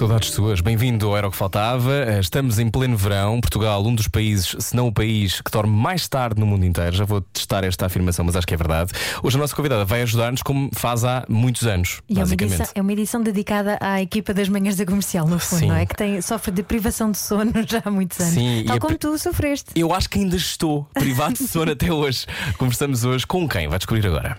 [0.00, 0.62] Saudades suas.
[0.62, 1.92] Bem-vindo ao Era o que Faltava.
[1.92, 3.38] Eh, Estamos em pleno verão.
[3.38, 6.96] Portugal, um dos países, se não o país, que dorme mais tarde no mundo inteiro.
[6.96, 8.92] Já vou testar esta afirmação, mas acho que é verdade.
[9.22, 12.66] Hoje a nossa convidada vai ajudar-nos como faz há muitos anos, E é uma, edição,
[12.74, 15.66] é uma edição dedicada à equipa das manhãs da comercial, no fundo, Sim.
[15.68, 15.84] não é?
[15.84, 18.32] Que tem, sofre de privação de sono já há muitos anos.
[18.32, 19.66] Sim, Tal a como pri- tu sofreste.
[19.76, 22.24] Eu acho que ainda estou privado de sono até hoje.
[22.56, 23.68] Conversamos hoje com quem?
[23.68, 24.38] Vai descobrir agora.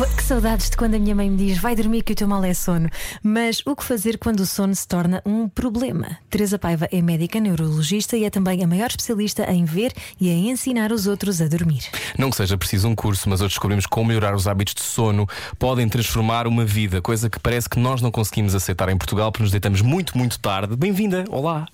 [0.00, 2.26] Qu- que saudades de quando a minha mãe me diz vai dormir que o teu
[2.26, 2.88] mal é sono.
[3.22, 6.16] Mas o que fazer quando o sono se torna um problema?
[6.30, 10.48] Teresa Paiva é médica neurologista e é também a maior especialista em ver e em
[10.50, 11.82] ensinar os outros a dormir.
[12.16, 15.28] Não que seja preciso um curso, mas hoje descobrimos como melhorar os hábitos de sono
[15.58, 19.42] podem transformar uma vida, coisa que parece que nós não conseguimos aceitar em Portugal porque
[19.42, 20.76] nos deitamos muito, muito tarde.
[20.76, 21.66] Bem-vinda, olá.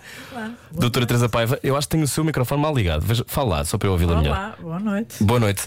[0.73, 3.07] Doutora Teresa Paiva, eu acho que tenho o seu microfone mal ligado.
[3.07, 4.37] Veja, fala lá, só para eu ouvi-la melhor.
[4.37, 5.23] Olá, boa noite.
[5.23, 5.63] Boa noite.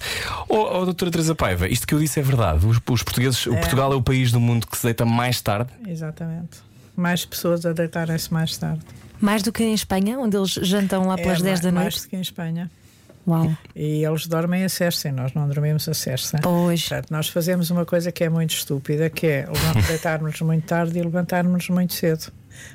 [0.49, 2.48] Oh, oh, doutora Teresa Paiva, isto que eu disse é verdade.
[2.57, 5.69] Os, os portugueses, o Portugal é o país do mundo que se deita mais tarde.
[5.87, 6.59] Exatamente.
[6.95, 8.81] Mais pessoas a deitarem-se mais tarde.
[9.21, 11.83] Mais do que em Espanha, onde eles jantam lá pelas é 10 da noite.
[11.83, 12.71] Mais do que em Espanha.
[13.27, 13.55] Uau.
[13.75, 16.39] E eles dormem a sexta e nós não dormimos a sexta.
[16.41, 16.81] Pois.
[16.87, 20.97] Portanto, nós fazemos uma coisa que é muito estúpida, que é levan- deitarmos muito tarde
[20.97, 22.31] e levantarmos muito cedo.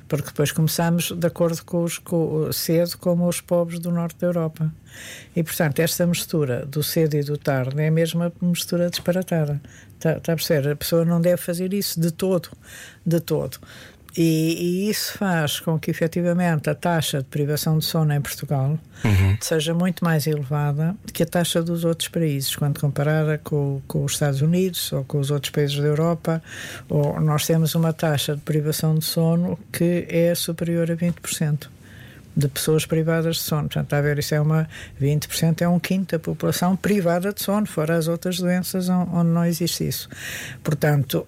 [0.09, 4.27] Porque depois começamos de acordo com os com, cedo como os pobres do norte da
[4.27, 4.73] Europa.
[5.35, 9.61] E portanto, esta mistura do cedo e do tarde é a mesma mistura disparatada.
[9.95, 10.71] Está, está a perceber?
[10.73, 12.51] A pessoa não deve fazer isso de todo.
[13.05, 13.59] De todo.
[14.17, 18.79] E, e isso faz com que efetivamente a taxa de privação de sono em Portugal
[19.41, 24.13] seja muito mais elevada que a taxa dos outros países, quando comparada com, com os
[24.13, 26.43] Estados Unidos ou com os outros países da Europa.
[26.89, 31.74] Ou nós temos uma taxa de privação de sono que é superior a 20%
[32.37, 33.63] de pessoas privadas de sono.
[33.63, 34.69] Portanto, está a ver, isso é uma
[35.01, 39.31] 20% é um quinto da população privada de sono, fora as outras doenças on- onde
[39.31, 40.09] não existe isso.
[40.63, 41.25] Portanto,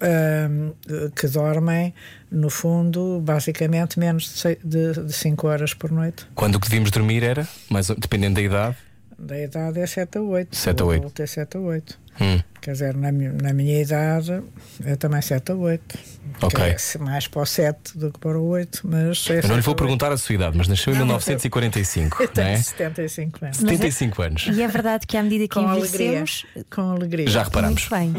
[0.50, 0.72] hum,
[1.14, 1.94] que dormem,
[2.30, 6.26] no fundo, basicamente menos de 5 horas por noite.
[6.34, 8.76] Quando o que devíamos dormir era, mas dependendo da idade.
[9.18, 10.54] Da idade é 7 a 8.
[10.56, 11.00] Sete a O oito.
[11.02, 11.98] adulto é 7 a 8.
[12.20, 12.40] Hum.
[12.60, 14.42] Quer dizer, na, na minha idade,
[14.84, 15.98] é também 7 a 8.
[16.42, 16.64] Ok.
[16.64, 19.24] É mais para o 7 do que para o 8, mas.
[19.30, 19.76] É Eu não lhe 7 vou a 8.
[19.76, 22.56] perguntar a sua idade, mas nasceu em Não, 1945, Eu não tenho é?
[22.56, 23.56] 75 anos.
[23.58, 24.46] 75 anos.
[24.52, 25.86] E é verdade que à medida que Com alegria.
[25.86, 26.46] envelhecemos.
[26.74, 27.28] Com alegria.
[27.28, 27.88] Já reparamos.
[27.88, 28.12] Muito bem.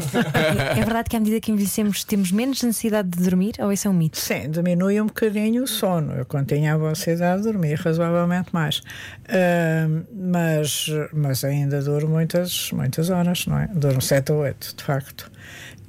[0.76, 3.90] É verdade que à medida que envelhecemos temos menos necessidade de dormir ou isso é
[3.90, 4.18] um mito?
[4.18, 6.12] Sim, diminui um bocadinho o sono.
[6.14, 8.80] Eu, quando tinha a vossa idade, dormia razoavelmente mais.
[9.28, 13.68] Ahm, mas, mas ainda duro muitas, muitas horas, não é?
[13.74, 15.30] Durmo 7 ou 8, de facto.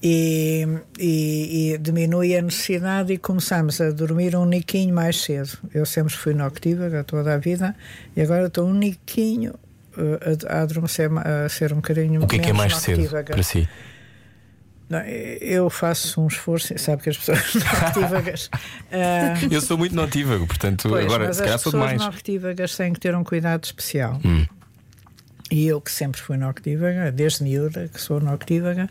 [0.01, 0.65] E,
[0.97, 5.57] e, e diminui a necessidade e começamos a dormir um niquinho mais cedo.
[5.73, 7.75] Eu sempre fui noctívaga toda a vida
[8.15, 9.53] e agora estou um niquinho
[9.97, 12.97] eh, a, a adormecer, a ser um bocadinho O que é que é mais cedo
[12.99, 13.33] noctívaga.
[13.33, 13.67] para si?
[14.89, 18.49] Não, eu faço um esforço, sabe que as pessoas noctívagas.
[18.91, 22.05] ah, Eu sou muito notívago, portanto, Pois, agora se calhar as sou pessoas demais.
[22.11, 24.19] noctívagas têm que ter um cuidado especial.
[24.25, 24.45] Hum.
[25.51, 28.87] E eu que sempre fui noctívaga, desde miúda que sou noctívaga,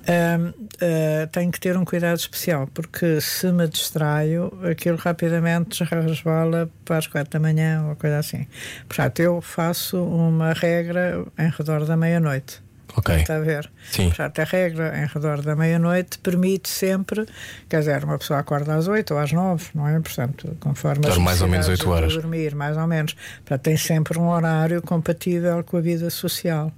[0.00, 6.68] hum, ah, tenho que ter um cuidado especial, porque se me distraio, aquilo rapidamente resvala
[6.84, 8.46] para as quatro da manhã ou coisa assim.
[8.88, 12.63] Portanto, eu faço uma regra em redor da meia-noite.
[12.96, 13.14] Ok.
[13.16, 13.70] Está a ver?
[13.90, 14.08] Sim.
[14.08, 17.26] Portanto, a regra em redor da meia-noite permite sempre,
[17.68, 19.98] quer dizer, uma pessoa acorda às oito ou às nove, não é?
[19.98, 22.12] Portanto, conforme Dorme mais ou menos necessidades oito horas.
[22.12, 23.14] de dormir, mais ou menos.
[23.38, 26.72] Portanto, tem sempre um horário compatível com a vida social.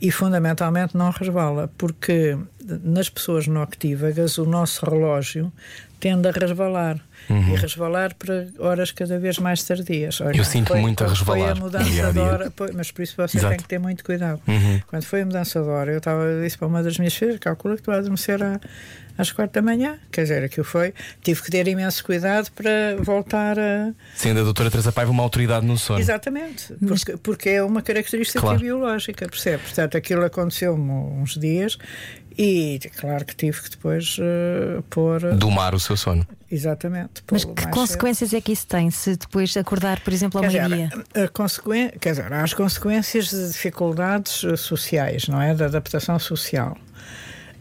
[0.00, 2.36] E, fundamentalmente, não resvala, porque
[2.82, 5.50] nas pessoas noctívagas o nosso relógio
[5.98, 7.00] tende a resvalar.
[7.28, 10.20] E resvalar para horas cada vez mais tardias.
[10.20, 10.36] Olha, Uhum.
[10.38, 12.22] Eu sinto foi- muito a quando Foi a resvalar mudança dia a de dia.
[12.22, 13.50] hora, pois, mas por isso você Exato.
[13.54, 14.40] tem que ter muito cuidado.
[14.46, 14.80] Uhum.
[14.86, 17.76] Quando foi a mudança de hora, eu estava disse para uma das minhas filhas: calcula
[17.76, 18.60] que tu vais adormecer à-
[19.18, 19.98] às quatro da manhã.
[20.12, 20.92] Quer dizer, aquilo foi.
[21.22, 23.92] Tive que ter imenso cuidado para voltar a.
[24.14, 25.98] Sendo a doutora Teresa Paiva uma autoridade no sono.
[25.98, 28.58] Exatamente, porque, porque é uma característica Claro.
[28.60, 29.62] biológica, percebe?
[29.62, 31.78] Portanto, aquilo aconteceu-me uns dias
[32.38, 35.34] e, claro, que tive que depois eh, pôr.
[35.34, 36.26] Domar o seu sono.
[36.50, 37.15] Exatamente.
[37.30, 40.90] Mas que consequências é que isso tem se depois acordar, por exemplo, ao meio-dia?
[42.00, 45.54] Quer dizer, há as consequências de dificuldades eh, sociais, não é?
[45.54, 46.76] Da adaptação social.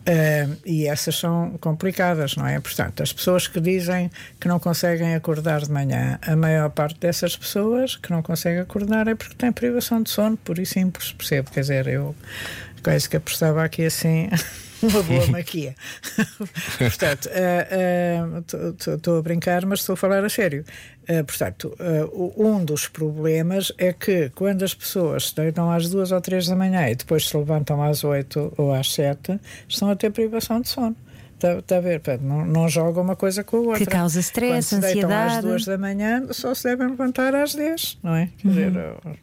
[0.07, 2.59] Uh, e essas são complicadas, não é?
[2.59, 7.35] Portanto, as pessoas que dizem que não conseguem acordar de manhã, a maior parte dessas
[7.35, 11.49] pessoas que não conseguem acordar é porque têm privação de sono, por e simples, percebo.
[11.49, 12.15] Quer dizer, eu
[12.83, 14.29] quase que apostava aqui assim.
[14.87, 15.75] uma boa maquia.
[16.77, 17.29] portanto,
[18.85, 20.63] estou uh, uh, a brincar, mas estou a falar a sério.
[21.03, 21.75] Uh, portanto,
[22.37, 26.55] um dos problemas é que quando as pessoas se deitam às duas ou três da
[26.55, 30.69] manhã e depois se levantam às oito ou às sete, estão a ter privação de
[30.69, 30.95] sono.
[31.35, 32.01] Está, tá a ver?
[32.21, 33.79] Não, não joga uma coisa com a outra.
[33.79, 35.35] Que causa stress, Quando se ansiedade.
[35.35, 38.29] às duas da manhã, só se devem levantar às 10, não é?
[38.37, 39.15] Quer dizer, uhum.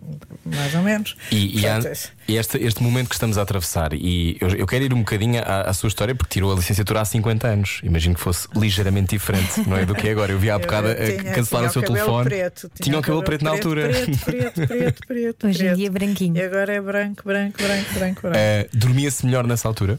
[0.45, 1.17] mais ou menos.
[1.31, 4.93] E, Portanto, e este, este momento que estamos a atravessar, e eu, eu quero ir
[4.93, 7.81] um bocadinho à, à, sua história, porque tirou a licenciatura há 50 anos.
[7.83, 9.87] Imagino que fosse ligeiramente diferente, não é?
[9.87, 10.33] Do que é agora.
[10.33, 12.25] Eu vi há bocado a cancelar o seu telefone.
[12.25, 13.89] Preto, tinha, tinha o cabelo preto, preto, na altura.
[13.89, 15.47] Preto, preto, preto, preto.
[15.49, 16.37] Hoje em dia é branquinho.
[16.37, 18.21] E agora é branco, branco, branco, branco.
[18.23, 18.39] branco.
[18.39, 19.99] Uh, Dormia-se melhor nessa altura?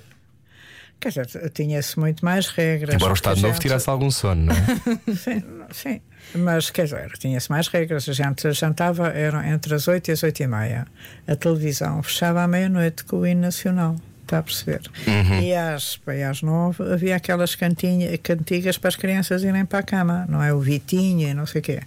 [1.04, 2.96] Quer dizer, tinha-se muito mais regras.
[2.96, 3.64] Embora o Estado Novo gente...
[3.64, 4.58] tirasse algum sono, não é?
[5.14, 6.02] sim, sim,
[6.34, 8.08] mas quer dizer, tinha-se mais regras.
[8.08, 10.88] A gente jantava eram entre as 8 e as 8 e meia.
[11.28, 13.98] A televisão fechava à meia-noite com o hino nacional.
[14.22, 14.80] Está a perceber?
[15.06, 15.42] Uhum.
[15.42, 20.26] E às, às nove havia aquelas cantinhas, cantigas para as crianças irem para a cama,
[20.30, 20.54] não é?
[20.54, 21.82] O Vitinho e não sei o quê.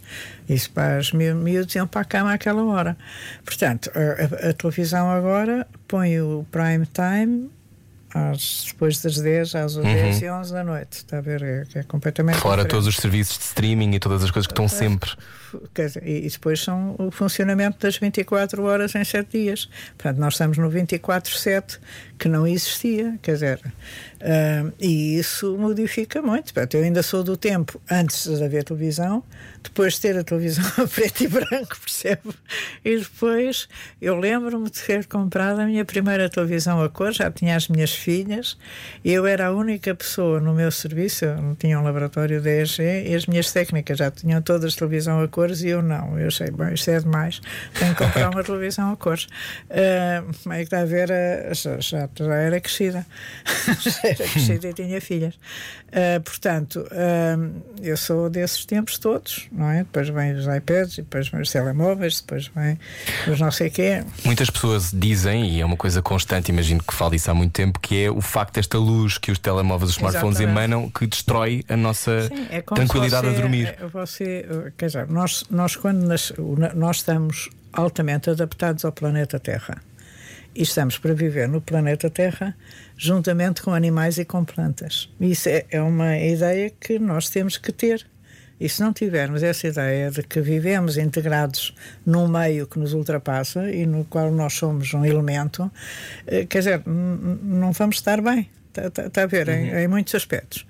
[0.46, 2.98] Isso para os miúdos iam para a cama àquela hora.
[3.46, 7.55] Portanto, a, a, a televisão agora põe o prime time
[8.16, 9.82] às, depois das 10 às uhum.
[9.82, 10.92] 10 e 11 da noite.
[10.98, 11.42] Está a ver?
[11.42, 12.38] É, é completamente.
[12.38, 12.70] Fora diferente.
[12.70, 15.10] todos os serviços de streaming e todas as coisas que estão sempre.
[15.74, 19.68] Dizer, e, depois são o funcionamento das 24 horas em 7 dias.
[19.96, 21.78] Portanto, nós estamos no 24-7,
[22.18, 23.18] que não existia.
[23.22, 26.52] Quer dizer, uh, e isso modifica muito.
[26.52, 29.22] Portanto, eu ainda sou do tempo antes de haver televisão,
[29.62, 32.34] depois de ter a televisão a preto e branco, percebe?
[32.84, 33.68] E depois
[34.00, 37.94] eu lembro-me de ter comprado a minha primeira televisão a cor, já tinha as minhas
[37.94, 38.56] filhas,
[39.04, 42.62] e eu era a única pessoa no meu serviço, eu não tinha um laboratório de
[42.62, 46.18] EG, e as minhas técnicas já tinham todas televisão a cores e eu não.
[46.18, 47.40] Eu sei, bom, isto é demais,
[47.78, 49.24] tenho que comprar uma televisão a cores.
[49.24, 51.10] Uh, como é que está a ver?
[51.10, 53.06] Uh, já, já, já, era crescida,
[53.80, 55.34] já era crescida e tinha filhas.
[55.88, 59.78] Uh, portanto, uh, eu sou desses tempos todos não é?
[59.78, 62.78] Depois vem os iPads, depois vem os telemóveis, depois vem
[63.30, 64.04] os não sei quê.
[64.24, 67.78] Muitas pessoas dizem, e é uma coisa constante, imagino que falo isso há muito tempo,
[67.80, 70.64] que é o facto desta luz que os telemóveis, os smartphones Exatamente.
[70.64, 73.66] emanam que destrói a nossa Sim, é tranquilidade você, a dormir.
[73.80, 76.32] É, você, quer dizer, nós, nós quando nas,
[76.74, 79.80] nós estamos altamente adaptados ao planeta Terra
[80.56, 82.56] e estamos para viver no planeta Terra
[82.96, 85.08] juntamente com animais e com plantas.
[85.20, 88.06] Isso é, é uma ideia que nós temos que ter.
[88.58, 91.74] E se não tivermos essa ideia de que vivemos integrados
[92.06, 95.70] num meio que nos ultrapassa e no qual nós somos um elemento,
[96.26, 98.48] eh, quer dizer, não vamos estar bem.
[98.68, 99.54] Está, está, está a ver, uhum.
[99.54, 100.66] em, em, muitos aspectos.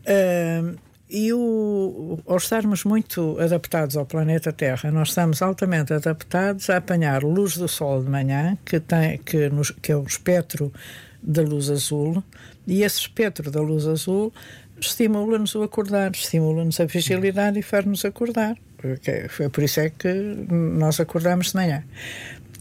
[0.00, 0.76] Uh,
[1.10, 7.24] e o, ao estarmos muito adaptados ao planeta Terra, nós estamos altamente adaptados a apanhar
[7.24, 10.72] luz do Sol de manhã, que, tem, que, nos, que é o espectro
[11.22, 12.22] da luz azul,
[12.66, 14.32] e esse espectro da luz azul
[14.80, 18.56] estimula-nos o acordar, estimula-nos a vigilidade e faz-nos acordar.
[19.28, 20.08] Foi por isso é que
[20.48, 21.84] nós acordamos de manhã.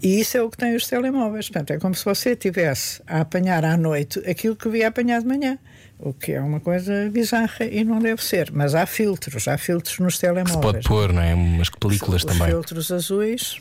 [0.01, 1.49] E isso é o que tem os telemóveis.
[1.49, 5.27] Portanto, é como se você tivesse a apanhar à noite aquilo que via apanhar de
[5.27, 5.57] manhã.
[6.01, 8.51] O que é uma coisa bizarra e não deve ser.
[8.53, 10.55] Mas há filtros, há filtros nos telemóveis.
[10.55, 11.33] Se pode pôr, não é?
[11.33, 12.47] Umas películas os também.
[12.47, 13.57] filtros azuis,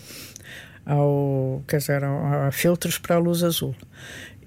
[0.86, 3.74] ao, quer dizer, há filtros para a luz azul.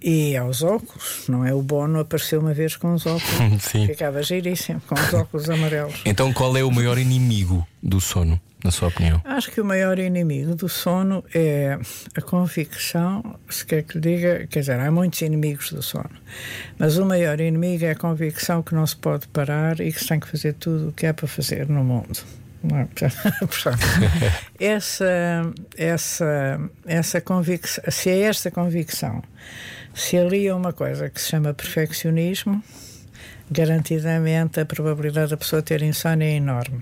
[0.01, 1.53] E aos óculos, não é?
[1.53, 3.61] O Bono apareceu uma vez com os óculos.
[3.61, 3.85] Sim.
[3.85, 6.01] Ficava giríssimo, com os óculos amarelos.
[6.05, 9.21] Então, qual é o maior inimigo do sono, na sua opinião?
[9.25, 11.77] Acho que o maior inimigo do sono é
[12.15, 16.09] a convicção, se quer que lhe diga, quer dizer, há muitos inimigos do sono,
[16.77, 20.07] mas o maior inimigo é a convicção que não se pode parar e que se
[20.07, 22.19] tem que fazer tudo o que é para fazer no mundo.
[22.63, 22.87] É?
[24.63, 29.23] essa, essa, essa convicção, se é esta convicção
[29.93, 32.63] se alia uma coisa que se chama perfeccionismo,
[33.49, 36.81] garantidamente a probabilidade da pessoa ter insónia é enorme.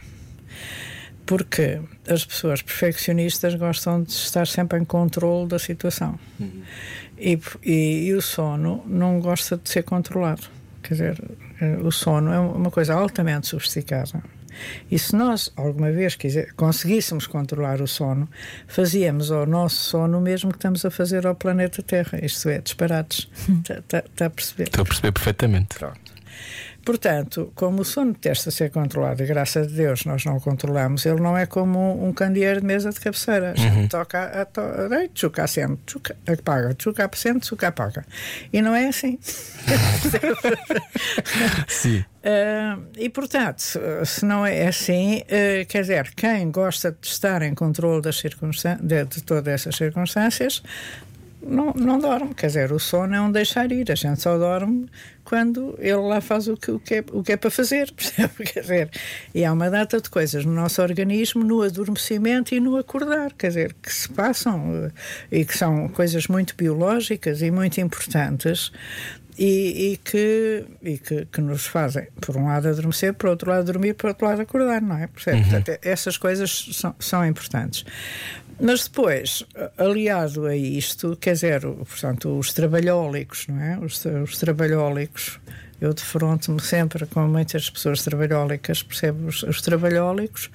[1.29, 6.19] Porque as pessoas perfeccionistas gostam de estar sempre em controle da situação.
[6.39, 6.63] Uhum.
[7.19, 10.47] E, e, e, o sono não gosta de ser controlado.
[10.81, 11.23] Quer dizer,
[11.61, 14.23] eh, o sono é uma coisa altamente sofisticada
[14.89, 18.27] e se nós, alguma vez, quiser, conseguíssemos controlar o sono,
[18.67, 22.19] fazíamos ao nosso sono o mesmo que estamos a fazer ao planeta Terra.
[22.23, 23.29] Isto é, disparates.
[23.49, 24.63] Está, está, está a perceber?
[24.63, 25.77] Estou a perceber perfeitamente.
[25.77, 26.08] Pronto.
[26.89, 31.05] Portanto, como o sono detesta ser controlado, e graças a Deus nós não o controlamos,
[31.05, 33.53] ele não é como um candeeiro de mesa de cabeceira.
[33.55, 38.03] Gente toca a to deito, tchuca, assento, tchuca, apaga, tchuca, assento, tchuca, apaga.
[38.51, 39.19] E não é assim.
[41.69, 41.99] Sim.
[41.99, 43.61] Uh, e portanto,
[44.03, 48.81] se não é assim, uh, quer dizer, quem gosta de estar em controle das circunstâncias,
[48.81, 50.63] de, de todas essas circunstâncias,
[51.41, 52.33] não, não dorme.
[52.33, 53.91] Quer dizer, o sono é um deixar ir.
[53.91, 54.89] A gente só dorme
[55.23, 57.91] quando ele lá faz o que, o que, é, o que é para fazer.
[57.95, 58.43] Percebe?
[58.45, 58.89] Quer dizer,
[59.33, 63.47] e há uma data de coisas no nosso organismo, no adormecimento e no acordar, quer
[63.49, 64.91] dizer, que se passam uh,
[65.31, 68.71] e que são coisas muito biológicas e muito importantes
[69.37, 73.71] e, e, que, e que, que, nos fazem, por um lado, adormecer, por outro lado,
[73.71, 75.07] dormir, por outro lado, acordar, não é?
[75.07, 75.37] Percebe?
[75.37, 75.43] Uhum.
[75.43, 77.85] Portanto, essas coisas são, são importantes.
[78.59, 79.43] Mas depois,
[79.77, 83.79] aliado a isto, quer dizer, portanto, os trabalhólicos, não é?
[83.79, 85.39] Os, os trabalhólicos,
[85.79, 89.27] eu defronto-me sempre com muitas pessoas trabalhólicas, percebo?
[89.27, 90.49] Os, os trabalhólicos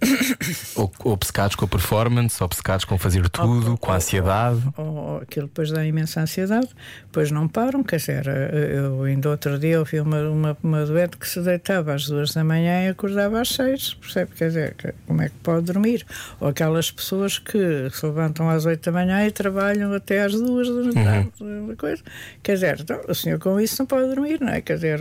[1.04, 4.60] obcecados com a performance, obcecados com fazer tudo, ou, com a ansiedade.
[4.76, 6.68] Ou, ou, aquilo depois dá imensa ansiedade,
[7.06, 7.82] depois não param.
[7.82, 12.06] Quer dizer, eu ainda outro dia ouvi uma, uma, uma doente que se deitava às
[12.06, 14.32] duas da manhã e acordava às seis, percebe?
[14.36, 16.04] Quer dizer, como é que pode dormir?
[16.40, 20.68] Ou aquelas pessoas que se levantam às oito da manhã e trabalham até às duas
[20.68, 21.30] da tarde.
[21.40, 21.74] Uhum.
[21.76, 22.02] Coisa.
[22.42, 24.60] Quer dizer, então, o senhor com isso não pode dormir, não é?
[24.60, 25.00] Quer dizer,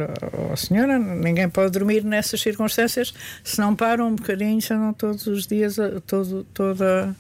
[0.52, 5.28] a senhora, ninguém pode dormir nessas circunstâncias se não param um bocadinho, se não todos
[5.28, 7.16] os dias, todo, toda.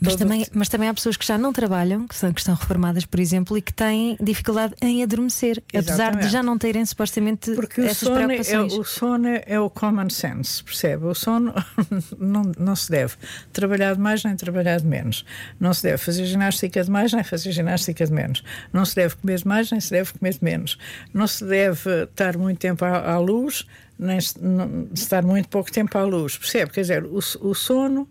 [0.00, 3.06] Mas também, mas também há pessoas que já não trabalham, que, são, que estão reformadas,
[3.06, 5.90] por exemplo, e que têm dificuldade em adormecer, Exatamente.
[5.90, 8.72] apesar de já não terem supostamente Porque essas o sono, é, preocupações.
[8.72, 11.06] É, o sono é o common sense, percebe?
[11.06, 11.54] O sono
[12.18, 13.14] não, não se deve
[13.52, 15.24] trabalhar de mais nem trabalhar de menos.
[15.58, 18.44] Não se deve fazer ginástica de mais nem fazer ginástica de menos.
[18.72, 20.78] Não se deve comer de mais nem se deve comer de menos.
[21.12, 23.66] Não se deve estar muito tempo à, à luz
[23.98, 24.18] nem
[24.94, 26.72] estar muito pouco tempo à luz, percebe?
[26.72, 28.08] Quer dizer, o, o sono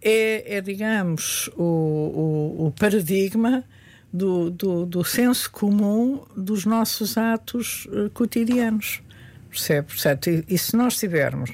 [0.00, 3.64] é, é, digamos, o, o, o paradigma
[4.12, 9.02] do, do, do, senso comum dos nossos atos uh, cotidianos.
[9.56, 9.88] Percebe?
[9.88, 11.50] Portanto, e, e, se nós tivermos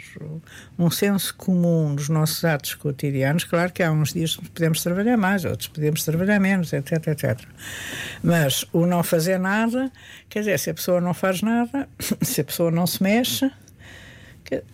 [0.77, 5.45] um senso comum dos nossos atos cotidianos, claro que há uns dias podemos trabalhar mais,
[5.45, 7.41] outros podemos trabalhar menos, etc, etc.
[8.21, 9.89] Mas o não fazer nada,
[10.29, 11.89] quer dizer, se a pessoa não faz nada,
[12.21, 13.49] se a pessoa não se mexe,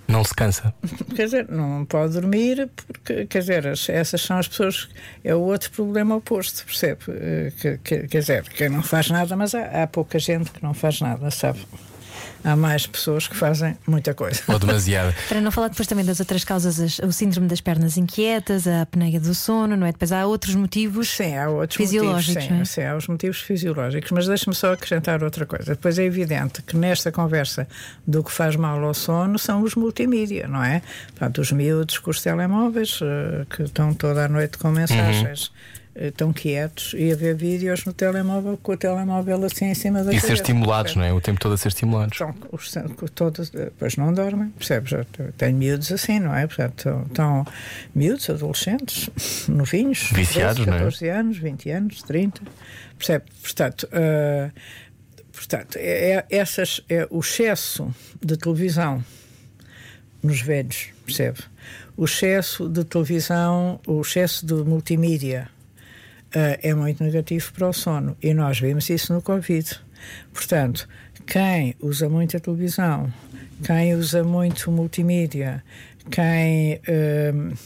[0.09, 0.75] não se cansa.
[1.15, 4.89] Quer dizer, não pode dormir, porque, quer dizer, essas são as pessoas.
[5.23, 7.03] É o outro problema oposto, percebe?
[7.09, 10.61] Eh, que, que, quer dizer, quem não faz nada, mas há, há pouca gente que
[10.65, 11.61] não faz nada, sabe?
[12.45, 14.43] Há mais pessoas que fazem muita coisa.
[14.49, 15.15] Ou demasiada.
[15.29, 19.21] Para não falar depois também das outras causas, o síndrome das pernas inquietas, a apneia
[19.21, 19.93] do sono, não é?
[19.93, 22.45] Depois há outros motivos sim, há outros fisiológicos.
[22.45, 22.85] Motivos, sim, é?
[22.85, 24.11] sim, há os motivos fisiológicos.
[24.11, 25.75] Mas deixe-me só acrescentar outra coisa.
[25.75, 27.67] Depois é evidente que nesta conversa
[28.07, 30.83] do que faz mal ao sono são os multimídia, não é?
[31.09, 35.47] Portanto, os miúdos com os telemóveis uh, que estão toda a noite com mensagens.
[35.47, 40.05] Uhum estão quietos e a ver vídeos no telemóvel com o telemóvel assim em cima
[40.05, 41.13] da E ser estimulados, não é?
[41.13, 42.13] O tempo todo a ser estimulados.
[42.13, 42.73] Estão, os,
[43.11, 44.93] todos, depois não dormem, percebes?
[45.37, 46.47] Tenho miúdos assim, não é?
[46.47, 47.45] Portanto, estão
[47.95, 49.11] miúdos, adolescentes,
[49.49, 51.17] novinhos, viciados, 13, 14 não é?
[51.19, 52.43] anos, 20 anos, 30,
[52.97, 53.25] percebe?
[53.43, 54.53] Portanto, uh,
[55.33, 57.93] portanto é, é, essas, é o excesso
[58.25, 59.05] de televisão
[60.23, 61.39] nos velhos, percebe?
[61.97, 65.51] O excesso de televisão, o excesso de multimídia
[66.33, 68.17] é muito negativo para o sono.
[68.23, 69.81] E nós vimos isso no Covid.
[70.33, 70.89] Portanto,
[71.27, 73.13] quem usa muita televisão,
[73.65, 75.63] quem usa muito multimídia,
[76.11, 77.57] quem uh,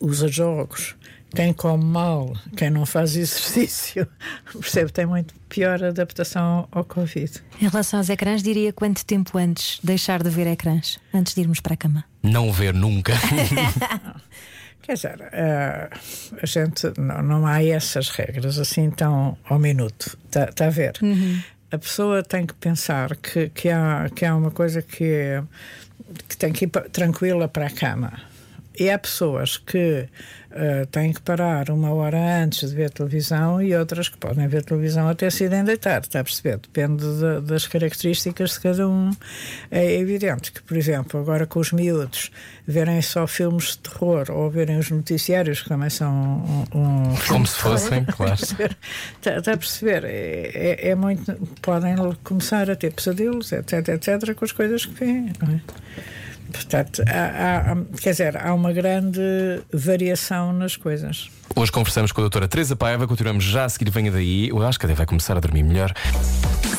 [0.00, 0.94] usa jogos,
[1.34, 4.06] quem come mal, quem não faz exercício,
[4.52, 7.42] percebe, tem muito pior adaptação ao Covid.
[7.60, 11.60] Em relação aos ecrãs, diria quanto tempo antes deixar de ver ecrãs, antes de irmos
[11.60, 12.04] para a cama?
[12.22, 13.14] Não ver nunca.
[14.86, 20.16] Quer dizer, uh, a gente não, não há essas regras assim tão ao minuto.
[20.26, 20.92] Está tá a ver?
[21.02, 21.42] Uhum.
[21.72, 25.42] A pessoa tem que pensar que, que, há, que há uma coisa que,
[26.28, 28.12] que tem que ir tranquila para a cama.
[28.78, 30.06] E há pessoas que
[30.56, 34.64] uh, têm que parar uma hora antes de ver televisão e outras que podem ver
[34.64, 36.58] televisão até se irem deitar, está a perceber?
[36.58, 39.10] Depende de, das características de cada um.
[39.70, 42.30] É evidente que, por exemplo, agora com os miúdos,
[42.66, 46.12] verem só filmes de terror ou verem os noticiários, que também são
[46.74, 46.78] um.
[46.78, 48.34] um Como se fossem, claro.
[48.34, 50.04] Está, está, a perceber?
[50.04, 51.32] É, é, é, muito.
[51.62, 51.94] Podem
[52.24, 55.60] começar a ter pesadelos, etc, etc, com as coisas que vêm, não é?
[56.56, 59.20] Portanto, há, há, quer dizer, há uma grande
[59.72, 61.30] variação nas coisas.
[61.54, 64.48] Hoje conversamos com a doutora Teresa Paiva, continuamos já a seguir, venha daí.
[64.48, 65.92] Eu acho que até vai começar a dormir melhor.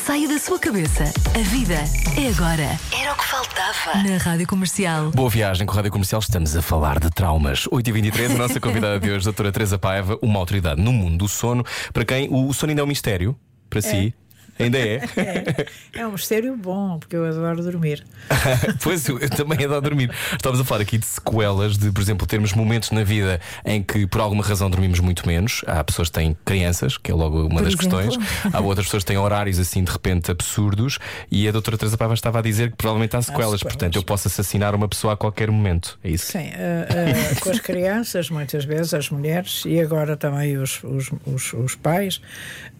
[0.04, 1.04] saia da sua cabeça.
[1.34, 1.74] A vida
[2.16, 2.78] é agora.
[3.00, 4.02] Era o que faltava.
[4.02, 5.10] Na Rádio Comercial.
[5.10, 7.66] Boa viagem com a Rádio Comercial, estamos a falar de traumas.
[7.66, 11.28] 8h23, a nossa convidada de hoje, a doutora Teresa Paiva, uma autoridade no mundo do
[11.28, 13.36] sono, para quem o sono ainda é um mistério,
[13.70, 14.14] para si.
[14.58, 14.98] Ainda é?
[15.94, 18.04] É, é um mistério bom, porque eu adoro dormir.
[18.82, 20.10] pois eu, eu também adoro dormir.
[20.32, 24.06] Estamos a falar aqui de sequelas, de, por exemplo, termos momentos na vida em que
[24.06, 25.62] por alguma razão dormimos muito menos.
[25.66, 27.98] Há pessoas que têm crianças, que é logo uma Por das exemplo.
[28.00, 28.28] questões.
[28.52, 30.98] Há outras pessoas que têm horários assim de repente absurdos.
[31.30, 33.62] E a doutora Teresa Paiva estava a dizer que provavelmente há sequelas, sequelas.
[33.62, 35.98] portanto eu posso assassinar uma pessoa a qualquer momento.
[36.02, 36.32] É isso?
[36.32, 41.10] Sim, eh, eh, com as crianças, muitas vezes, as mulheres e agora também os, os,
[41.26, 42.20] os, os pais,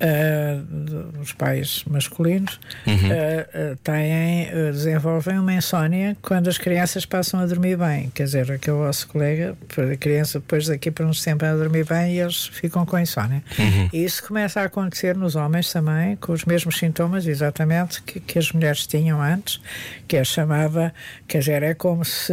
[0.01, 7.05] eh, de- os pais masculinos, eh, eh, têm, eh, desenvolvem uma insónia quando as crianças
[7.05, 8.11] passam a dormir bem.
[8.15, 9.57] Quer dizer, aquele vosso colega,
[9.93, 13.43] a criança depois daqui para uns tempos a dormir bem e eles ficam com insónia.
[13.93, 18.39] E isso começa a acontecer nos homens também, com os mesmos sintomas, exatamente, que, que
[18.39, 19.61] as mulheres tinham antes,
[20.07, 20.93] que é chamada,
[21.27, 22.33] quer dizer, é como se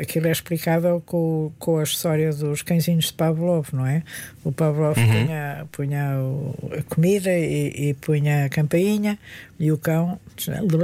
[0.00, 4.02] aquilo é explicável com, com a história dos cãezinhos de Pavlov, não é?
[4.42, 9.18] O Pavlov punha, punha o- a comida e, e punha a campainha
[9.58, 10.18] e o cão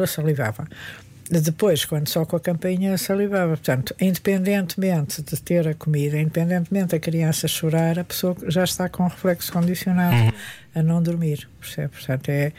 [0.06, 0.66] salivava.
[1.28, 3.48] Depois, quando só com a campainha salivava.
[3.56, 9.04] Portanto, independentemente de ter a comida, independentemente da criança chorar, a pessoa já está com
[9.08, 10.32] reflexo condicionado
[10.74, 11.48] a não dormir.
[11.58, 11.88] Percebe?
[11.88, 12.52] Portanto, é,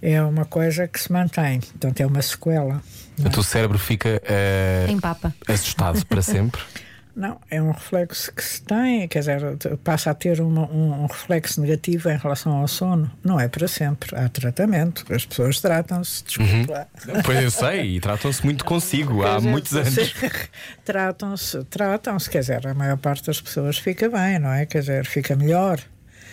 [0.00, 1.60] é uma coisa que se mantém.
[1.60, 2.80] Portanto, é uma sequela.
[3.18, 5.34] O teu cérebro fica eh, Em papa.
[5.48, 6.60] assustado para sempre.
[7.16, 9.40] Não, é um reflexo que se tem, quer dizer,
[9.84, 13.08] passa a ter uma- um, um reflexo negativo em relação ao sono.
[13.22, 14.16] Não é para sempre.
[14.16, 15.04] Há tratamento.
[15.12, 16.24] As pessoas tratam-se.
[16.24, 16.86] Desculpe lá.
[17.24, 19.94] Pois eu sei, e tratam-se muito consigo há dizer, muitos anos.
[20.84, 24.66] Tratam-se, tratam-se, quer dizer, a maior parte das pessoas fica bem, não é?
[24.66, 25.78] Quer dizer, fica melhor.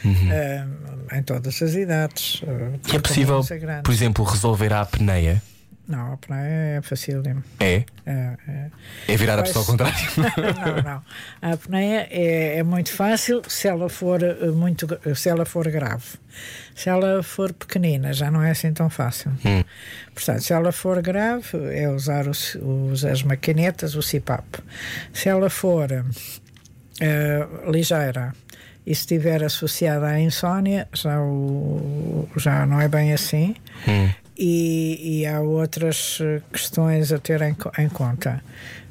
[0.04, 0.66] eh,
[1.14, 2.42] em todas as idades.
[2.92, 3.46] E é possível,
[3.84, 5.44] por exemplo, resolver a apneia?
[5.92, 7.44] Não, a apneia é facílimo.
[7.60, 7.84] É?
[8.06, 8.66] É, é.
[9.10, 9.98] É virar a pessoa ao contrário?
[10.84, 11.04] não, não.
[11.42, 16.06] A apneia é, é muito fácil se ela for eh, muito se ela for grave.
[16.74, 19.32] Se ela for pequenina, já não é assim tão fácil.
[20.16, 24.46] Portanto, se ela for grave, é usar os, os- as maquinetas, o CPAP.
[25.14, 25.92] Se ela for
[27.02, 28.34] eh, ligeira
[28.86, 33.56] e se estiver associada à insónia, já, o, já não é bem assim.
[34.44, 38.44] E, e há outras eh, questões a ter em, em conta.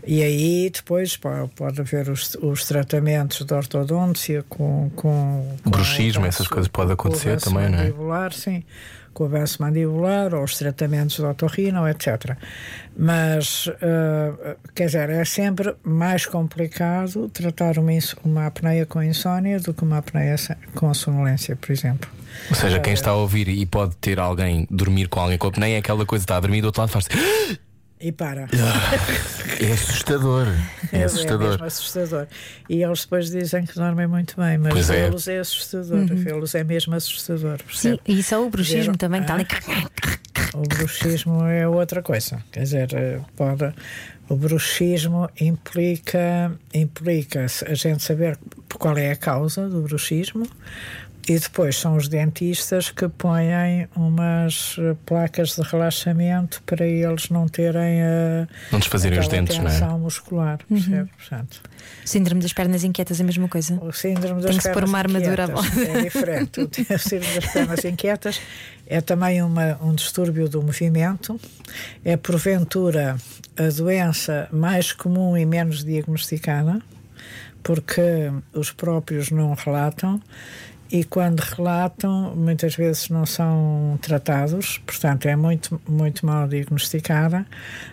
[0.06, 6.24] E aí depois po- pode haver os, os tratamentos de ortodôncia com, com, com Bruxismo,
[6.24, 7.86] essas coisas pode com o acontecer também, não é?
[8.32, 8.62] sim,
[9.12, 12.36] com o avanço mandibular ou os tratamentos de otorrino, etc.
[12.96, 17.92] Mas, eh, quer dizer, é sempre mais complicado tratar uma,
[18.24, 20.36] uma apneia com insónia do que uma apneia
[20.74, 22.10] com sonolência, por exemplo.
[22.48, 25.76] Ou seja, quem está a ouvir e pode ter alguém, dormir com alguém com apneia,
[25.76, 27.08] é aquela coisa, está a dormir do outro lado faz
[28.00, 28.48] E para.
[29.60, 30.46] É assustador.
[30.92, 31.50] É É assustador.
[31.50, 32.26] mesmo assustador.
[32.68, 35.04] E eles depois dizem que dormem muito bem, mas Pois é.
[35.04, 35.38] vê-los é.
[35.38, 36.04] assustador.
[36.06, 37.58] Vê-los é mesmo assustador.
[37.72, 38.00] Sim, percebe?
[38.08, 39.46] e só o bruxismo Ver- também está ali.
[40.54, 42.42] O bruxismo é outra coisa.
[42.50, 43.72] Quer dizer, eh, pode,
[44.28, 48.36] o bruxismo implica, implica a gente saber
[48.74, 50.44] qual é a causa do bruxismo.
[51.28, 57.46] E depois são os dentistas que põem umas eh, placas de relaxamento para eles não
[57.46, 59.70] terem a Não desfazerem os dentes, não é?
[59.70, 60.58] tensão muscular.
[60.68, 61.10] percebe?
[61.16, 61.62] Portanto,
[62.04, 63.74] Síndrome das pernas inquietas é a mesma coisa.
[63.82, 65.78] o síndrome das Tem que se pôr uma armadura à inquietas.
[65.88, 66.60] É diferente.
[66.90, 68.40] O síndrome das pernas inquietas
[68.86, 71.38] é também uma, um distúrbio do movimento.
[72.04, 73.16] É, porventura,
[73.56, 76.80] a doença mais comum e menos diagnosticada,
[77.62, 80.20] porque os próprios não relatam.
[80.92, 87.46] E quando relatam, muitas vezes não são tratados, portanto é muito, muito mal diagnosticada,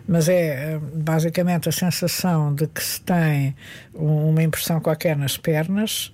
[0.08, 3.56] mas é eh, basicamente a sensação de que se tem
[3.94, 6.12] um- uma impressão qualquer nas pernas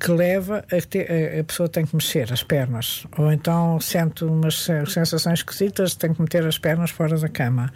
[0.00, 0.98] que leva a que
[1.40, 3.06] a, pessoa tem que mexer as pernas.
[3.16, 7.72] Ou então sente umas se- sensações esquisitas, tem que meter as pernas fora da cama.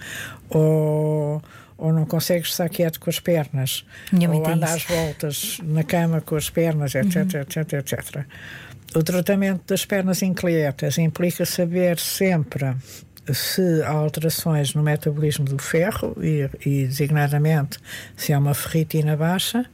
[0.51, 1.41] Ou,
[1.81, 3.85] ou não consegue estar quieto com as pernas.
[4.13, 4.77] Ou tem anda isso.
[4.77, 8.25] às voltas na cama com as pernas, etc, etc, etc.
[8.95, 12.75] O tratamento das pernas inquietas implica saber sempre
[13.33, 17.79] se há alterações no metabolismo do ferro e, e designadamente
[18.17, 19.65] se há uma ferritina baixa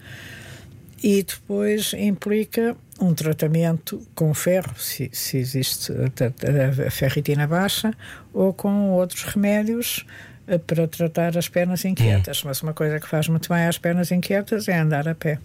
[1.03, 7.93] e depois implica um tratamento com ferro, se, se existe a, a- a ferritina baixa,
[8.33, 10.07] ou com outros remédios
[10.67, 12.43] para tratar as pernas inquietas.
[12.45, 15.39] Mas uma coisa que faz muito bem às pernas inquietas é andar a pé.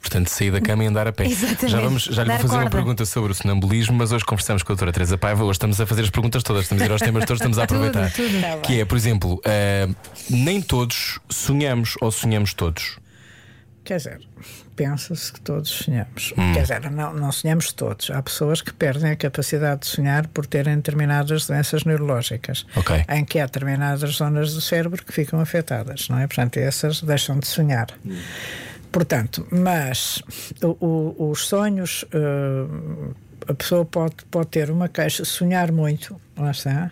[0.00, 1.26] Portanto, sair da cama e andar a pé.
[1.26, 1.68] Exatamente.
[1.68, 2.76] Já, vamos, já lhe Dar vou fazer uma corda.
[2.76, 5.44] pergunta sobre o sonambulismo, mas hoje conversamos com a doutora Teresa Paiva.
[5.44, 7.62] Hoje estamos a fazer as perguntas todas, estamos a ir aos temas todos, estamos a
[7.64, 8.10] aproveitar.
[8.12, 8.60] Tudo, tudo.
[8.62, 9.88] Que é, por exemplo, eh,
[10.28, 12.98] nem todos sonhamos ou sonhamos todos.
[13.84, 14.20] Quer dizer,
[14.74, 16.32] pensa-se que todos sonhamos.
[16.36, 16.52] Hum.
[16.52, 18.10] Quer dizer, não, não sonhamos todos.
[18.10, 23.04] Há pessoas que perdem a capacidade de sonhar por terem determinadas doenças neurológicas, Ok.
[23.08, 26.26] em que há determinadas zonas do cérebro que ficam afetadas, não é?
[26.26, 27.86] Portanto, essas deixam de sonhar.
[28.92, 30.22] Portanto, mas
[30.62, 30.76] o-
[31.18, 33.08] o- os sonhos, eh,
[33.48, 36.90] a pessoa pode, pode ter uma queixa, sonhar muito, lá está,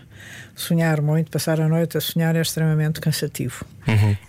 [0.55, 3.65] sonhar muito, passar a noite a sonhar é extremamente cansativo.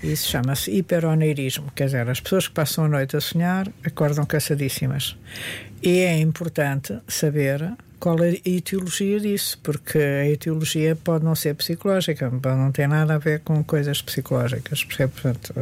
[0.02, 5.16] Isso chama-se hiperoneirismo, quer dizer, as pessoas que passam a noite a sonhar acordam cansadíssimas.
[5.82, 11.56] E é importante saber qual é a etiologia disso, porque a etiologia pode não ser
[11.56, 14.84] psicológica, pode não ter nada a ver com coisas psicológicas?
[14.84, 15.54] Portanto,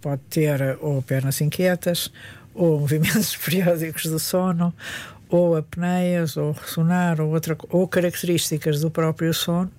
[0.00, 2.10] pode ter ou pernas inquietas,
[2.54, 4.74] ou movimentos periódicos do sono,
[5.28, 9.70] ou apneias, ou ressonar, ou, outra, ou características do próprio sono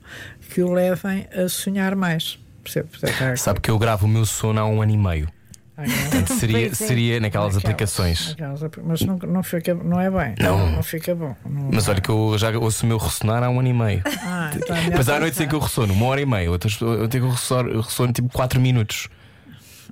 [0.53, 2.39] que o levem a sonhar mais.
[2.63, 2.89] Percebe?
[3.37, 5.29] Sabe que eu gravo o meu sono há um ano e meio.
[5.77, 6.73] há- Portanto, seria, é.
[6.73, 8.31] seria naquelas Aquelas- aplicações.
[8.31, 10.35] aquelas apli- mas não, não, fica, não é bem.
[10.39, 10.71] Não.
[10.71, 11.33] Não, fica bom.
[11.45, 14.01] Não- Mas olha que eu já ouço o meu ressonar há um ano e meio.
[14.23, 16.49] Ah, então é melhor Mas há noites em que eu ressono uma hora e meia,
[16.51, 19.07] outras eu tenho que eu ressono, ressono tipo 4 minutos.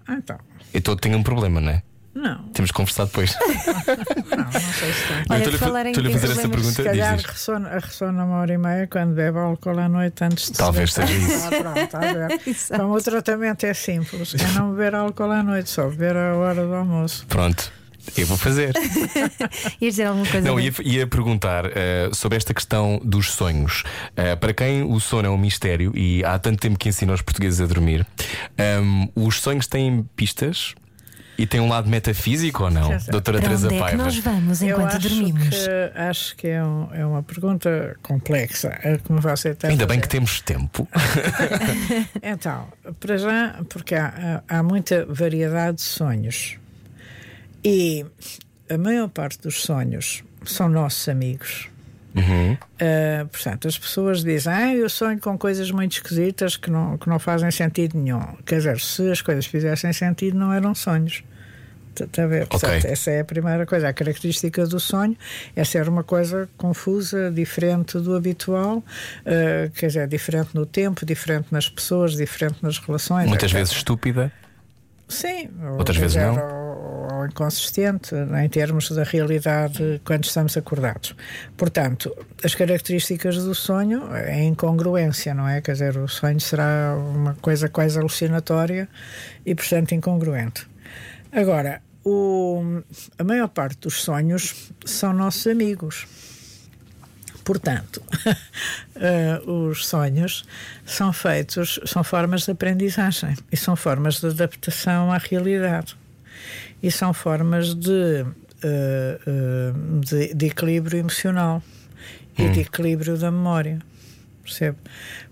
[0.07, 0.37] Ah, então.
[0.73, 1.81] Então tenho um problema, não é?
[2.15, 3.35] Não, Temos que conversar depois.
[3.35, 5.25] não, não sei se tem.
[5.29, 6.75] Olha, estou-lhe falar em- estou-lhe a fazer essa problemas, pergunta.
[6.75, 7.31] Se calhar Diz, diz.
[7.33, 11.05] ressona, ressona uma hora e meia quando bebe álcool à noite antes de Talvez se
[11.05, 11.45] seja isso.
[11.47, 12.41] Ah, pronto, está a ver.
[12.47, 12.73] Exato.
[12.73, 16.65] Então, o tratamento é simples: é não beber álcool à noite, só beber à hora
[16.65, 17.25] do almoço.
[17.27, 17.69] Pronto,
[18.17, 18.71] eu vou fazer.
[19.81, 20.47] Ias dizer alguma coisa?
[20.47, 23.83] Não, ia, ia perguntar eh, sobre esta questão dos sonhos.
[24.15, 27.21] Eh, para quem o sono é um mistério e há tanto tempo que ensina os
[27.21, 28.05] portugueses a dormir,
[28.57, 30.73] ehm, os sonhos têm pistas
[31.37, 32.97] e têm um lado metafísico ou não?
[33.09, 35.49] Doutora Para Teresa onde é que nós vamos Eu enquanto acho dormimos?
[35.49, 39.85] Que, acho que é, um- é uma pergunta complexa, é como você está a Ainda
[39.85, 40.87] bem que temos tempo.
[42.21, 42.67] Então,
[42.99, 46.57] para já, porque há há muita variedade de sonhos.
[47.63, 48.05] E
[48.69, 51.67] a maior parte dos sonhos são nossos amigos.
[52.15, 52.53] Uhum.
[52.53, 57.09] Uh, portanto, as pessoas dizem, ah, eu sonho com coisas muito esquisitas que não, que
[57.09, 58.21] não fazem sentido nenhum.
[58.45, 61.23] Quer dizer, se as coisas fizessem sentido, não eram sonhos.
[61.99, 62.47] Está a ver?
[62.47, 62.91] Portanto, Ok.
[62.91, 63.87] essa é a primeira coisa.
[63.87, 65.15] A característica do sonho
[65.55, 71.47] é ser uma coisa confusa, diferente do habitual, uh, quer dizer, diferente no tempo, diferente
[71.51, 73.27] nas pessoas, diferente nas relações.
[73.27, 73.59] Muitas etc.
[73.59, 74.31] vezes estúpida.
[75.07, 76.64] Sim, ou, Outras vezes dizer, não.
[77.11, 81.15] Ou, inconsistente em termos da realidade quando estamos acordados.
[81.57, 85.61] Portanto, as características do sonho é incongruência, não é?
[85.61, 88.87] Quer dizer, o sonho será uma coisa quase alucinatória
[89.45, 90.65] e, portanto, incongruente.
[91.31, 92.81] Agora, o-
[93.19, 96.07] a maior parte dos sonhos são nossos amigos.
[97.43, 98.01] Portanto,
[98.95, 100.45] eh, os sonhos
[100.85, 105.95] são feitos, são formas de aprendizagem e são formas de adaptação à realidade
[106.81, 108.25] e são formas de,
[108.63, 111.61] eh, eh, de, de equilíbrio emocional
[112.37, 113.79] e de equilíbrio da memória.
[114.43, 114.77] Percebe?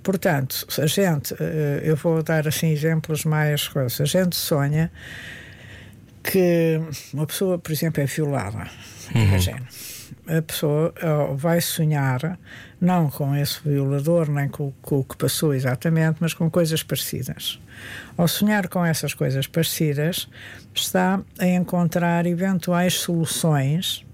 [0.02, 4.92] Portanto, a gente, eh, eu vou dar assim exemplos mais coisas, a gente sonha
[6.24, 6.80] que
[7.14, 8.70] uma pessoa, por exemplo, é violada,
[9.14, 9.68] imagina.
[10.28, 10.94] A pessoa
[11.36, 12.40] vai sonhar
[12.80, 17.60] não com esse violador, nem com, com o que passou exatamente, mas com coisas parecidas.
[18.18, 20.30] Ao sonhar com essas coisas parecidas,
[20.74, 24.06] está a encontrar eventuais soluções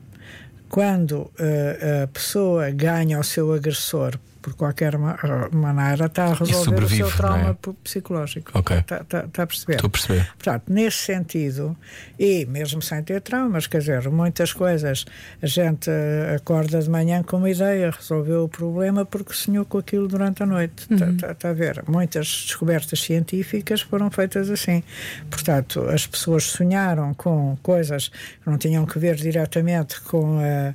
[0.70, 6.84] quando eh, a pessoa ganha o seu agressor por qualquer eh, maneira, está a resolver
[6.84, 7.76] o seu trauma não é?
[7.84, 8.52] psicológico.
[8.58, 8.78] Ok.
[8.78, 9.74] Está, está- está a perceber?
[9.76, 10.26] Estou a perceber.
[10.38, 11.78] Portanto, nesse sentido,
[12.18, 15.06] e mesmo sem ter traumas, quer dizer, muitas coisas,
[15.42, 15.90] a gente
[16.36, 20.46] acorda de manhã com uma ideia, resolveu o problema porque sonhou com aquilo durante a
[20.46, 20.88] noite.
[21.32, 21.84] Está a ver?
[21.88, 24.84] Muitas descobertas científicas foram feitas assim.
[25.30, 30.74] Portanto, as pessoas sonharam com coisas que não tinham que ver diretamente com a,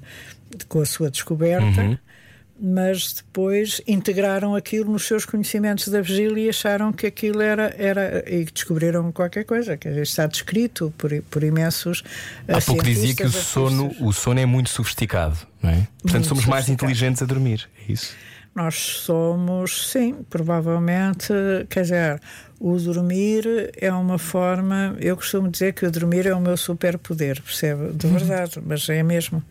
[0.68, 1.98] com a sua descoberta
[2.59, 8.25] mas depois integraram aquilo nos seus conhecimentos da vigília e acharam que aquilo era, era
[8.27, 12.03] e descobriram qualquer coisa, que está descrito por, por imensos
[12.49, 14.07] Há pouco dizia que o sono, artistas.
[14.07, 15.88] o sono é muito sofisticado, não é?
[16.03, 17.69] Portanto, Muito somos mais inteligentes a dormir.
[17.88, 18.14] É isso?
[18.55, 21.33] Nós somos, sim, provavelmente,
[21.69, 22.21] quer dizer,
[22.61, 24.97] o dormir é uma forma.
[25.01, 27.93] Eu costumo dizer que o dormir é o meu superpoder, percebe?
[27.93, 29.43] De verdade, mas é mesmo.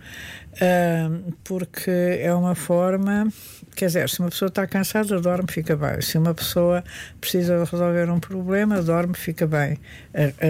[1.43, 3.27] Porque é uma forma
[3.75, 5.99] Quer dizer, se uma pessoa está cansada, dorme, fica bem.
[5.99, 6.83] Se uma pessoa
[7.19, 9.79] precisa resolver um problema, dorme, fica bem.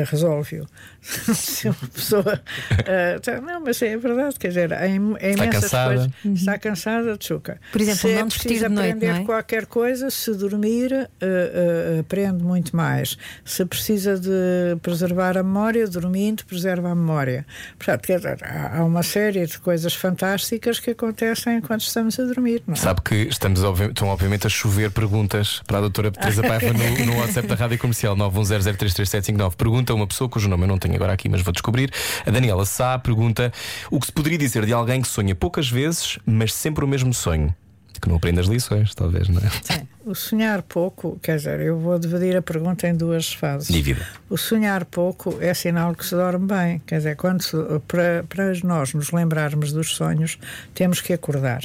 [0.10, 0.68] Resolve-o.
[1.36, 2.42] se uma pessoa.
[2.72, 5.90] Uh, não, mas é verdade, quer dizer, é, é está cansada.
[5.90, 6.12] coisas.
[6.24, 6.34] Uhum.
[6.34, 7.60] Está cansada, tchuca.
[7.72, 9.26] Por exemplo, se não é preciso aprender noite, é?
[9.26, 13.18] qualquer coisa, se dormir, uh, uh, aprende muito mais.
[13.44, 17.46] Se precisa de preservar a memória, dormindo, preserva a memória.
[17.78, 22.64] Portanto, quer dizer, há uma série de coisas fantásticas que acontecem enquanto estamos a dormir.
[22.66, 22.78] Não é?
[22.78, 27.20] Sabe que estamos, estão obviamente a chover perguntas para a doutora Teresa Paiva no, no
[27.20, 29.56] WhatsApp da Rádio Comercial 910033759.
[29.56, 31.92] Pergunta uma pessoa cujo nome eu não tenho agora aqui, mas vou descobrir.
[32.26, 33.52] A Daniela Sá pergunta
[33.90, 37.14] o que se poderia dizer de alguém que sonha poucas vezes, mas sempre o mesmo
[37.14, 37.54] sonho.
[38.02, 39.50] Que não aprende as lições, talvez, não é?
[39.62, 39.88] Sim.
[40.06, 43.70] O sonhar pouco, quer dizer, eu vou dividir a pergunta em duas fases.
[43.70, 44.06] Divida.
[44.30, 46.82] O sonhar pouco é sinal que se dorme bem.
[46.86, 47.56] Quer dizer, quando se,
[47.88, 50.38] para, para nós nos lembrarmos dos sonhos,
[50.74, 51.64] temos que acordar.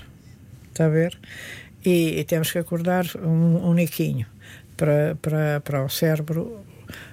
[0.71, 1.19] Está a ver?
[1.85, 4.27] E, e temos que acordar um, um niquinho
[4.77, 6.65] para, para, para o cérebro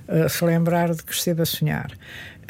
[0.07, 1.91] uh, se lembrar de que esteve a sonhar.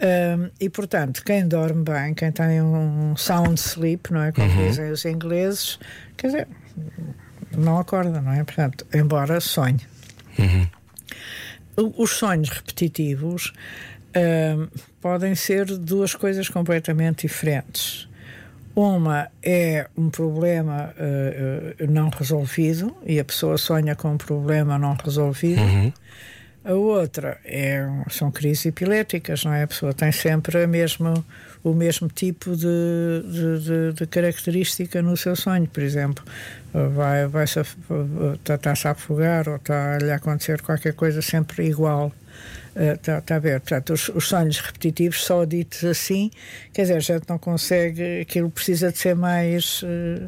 [0.02, 4.32] Um, e portanto, quem dorme bem, quem tem um sound sleep, não é?
[4.32, 4.68] Como uhum.
[4.68, 5.80] dizem os ingleses,
[6.18, 6.48] quer dizer,
[7.56, 8.44] não acorda, não é?
[8.44, 9.80] Portanto, embora sonhe.
[10.38, 10.68] Uhum.
[11.98, 13.54] Os sonhos repetitivos
[14.16, 14.68] um,
[15.02, 18.08] podem ser duas coisas completamente diferentes.
[18.76, 24.98] Uma é um problema uh, não resolvido e a pessoa sonha com um problema não
[25.02, 25.62] resolvido.
[25.62, 25.94] Uhum.
[26.66, 29.62] A outra é, são crises epiléticas, não é?
[29.62, 31.24] A pessoa tem sempre mesmo,
[31.64, 35.68] o mesmo tipo de, de, de, característica no seu sonho.
[35.68, 36.26] Por exemplo,
[36.74, 42.12] vai, vai -se, está-se a afogar ou está a acontecer qualquer coisa sempre igual.
[42.76, 43.60] Está, uh, a ver?
[43.60, 46.32] Portanto, os, os, sonhos repetitivos, só ditos assim,
[46.74, 49.84] quer dizer, a gente não consegue, aquilo precisa de ser mais.
[49.84, 50.28] Uh,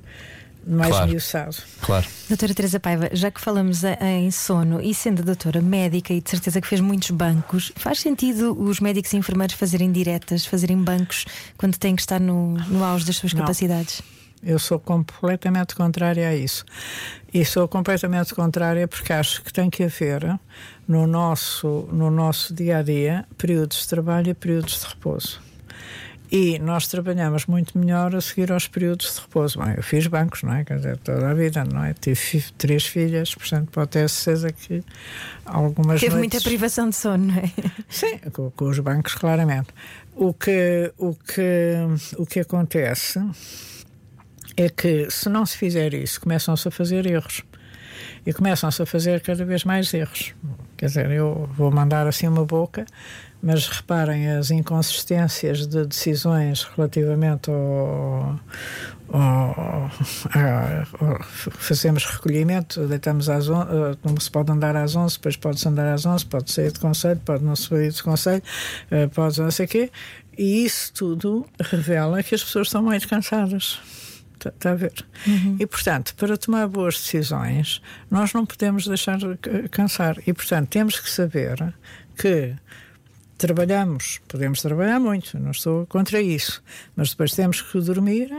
[0.68, 1.10] mais claro.
[1.10, 1.56] miuçado.
[1.82, 2.06] Claro.
[2.28, 6.60] Doutora Teresa Paiva, já que falamos em sono e sendo doutora médica e de certeza
[6.60, 11.26] que fez muitos bancos, faz sentido os médicos e enfermeiros fazerem diretas, fazerem bancos
[11.58, 13.42] quando têm que estar no, no auge das suas não.
[13.42, 14.02] capacidades?
[14.44, 16.64] Eu sou completamente contrária a isso.
[17.34, 20.40] E sou completamente contrária porque acho que tem que haver
[20.88, 25.47] no nosso, no nosso dia a dia períodos de trabalho e períodos de repouso.
[26.30, 29.60] E nós trabalhamos muito melhor a seguir aos períodos de repouso.
[29.60, 30.66] Bem, eu fiz bancos, não é?
[30.66, 31.94] Quer dizer, toda a vida, não é?
[31.94, 34.84] Tive três filhas, portanto, pode ter certeza que
[35.46, 36.02] algumas.
[36.02, 36.34] Teve noites...
[36.34, 37.52] muita privação de sono, não é?
[37.88, 39.70] Sim, com, com, os bancos, claramente.
[40.16, 41.76] O que, o, que,
[42.18, 43.20] o que acontece
[44.58, 47.42] é que, se não se fizer isso, começam-se a fazer erros.
[48.26, 50.36] E começam-se a fazer cada vez mais erros.
[50.78, 52.86] Quer dizer, eu vou mandar assim uma boca
[53.42, 58.40] mas reparem as inconsistências de decisões relativamente ao,
[59.10, 59.92] ao,
[60.34, 65.68] ao, fazemos recolhimento, deitamos às 11, eh, não se pode andar às 11, depois pode-se
[65.68, 68.44] andar às 11, pode sair de conselho, pode não sair de conselho,
[68.90, 69.92] eh, pode não sei o quê,
[70.38, 73.80] e isso tudo revela que as pessoas estão muito cansadas.
[74.38, 74.93] Está, está a ver?
[75.26, 75.58] Uhum.
[75.60, 79.19] E, portanto, para tomar boas decisões, nós não podemos deixar
[79.71, 80.17] cansar.
[80.28, 81.73] E, portanto, temos que saber
[82.15, 82.56] que
[83.38, 86.63] trabalhamos, podemos trabalhar muito, não estou contra isso,
[86.95, 88.32] mas depois temos que dormir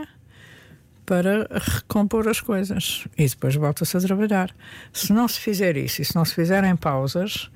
[1.05, 4.53] para recompor as coisas e depois volta-se a trabalhar.
[4.93, 7.49] Se não se fizer isso e se não se fizerem pausas,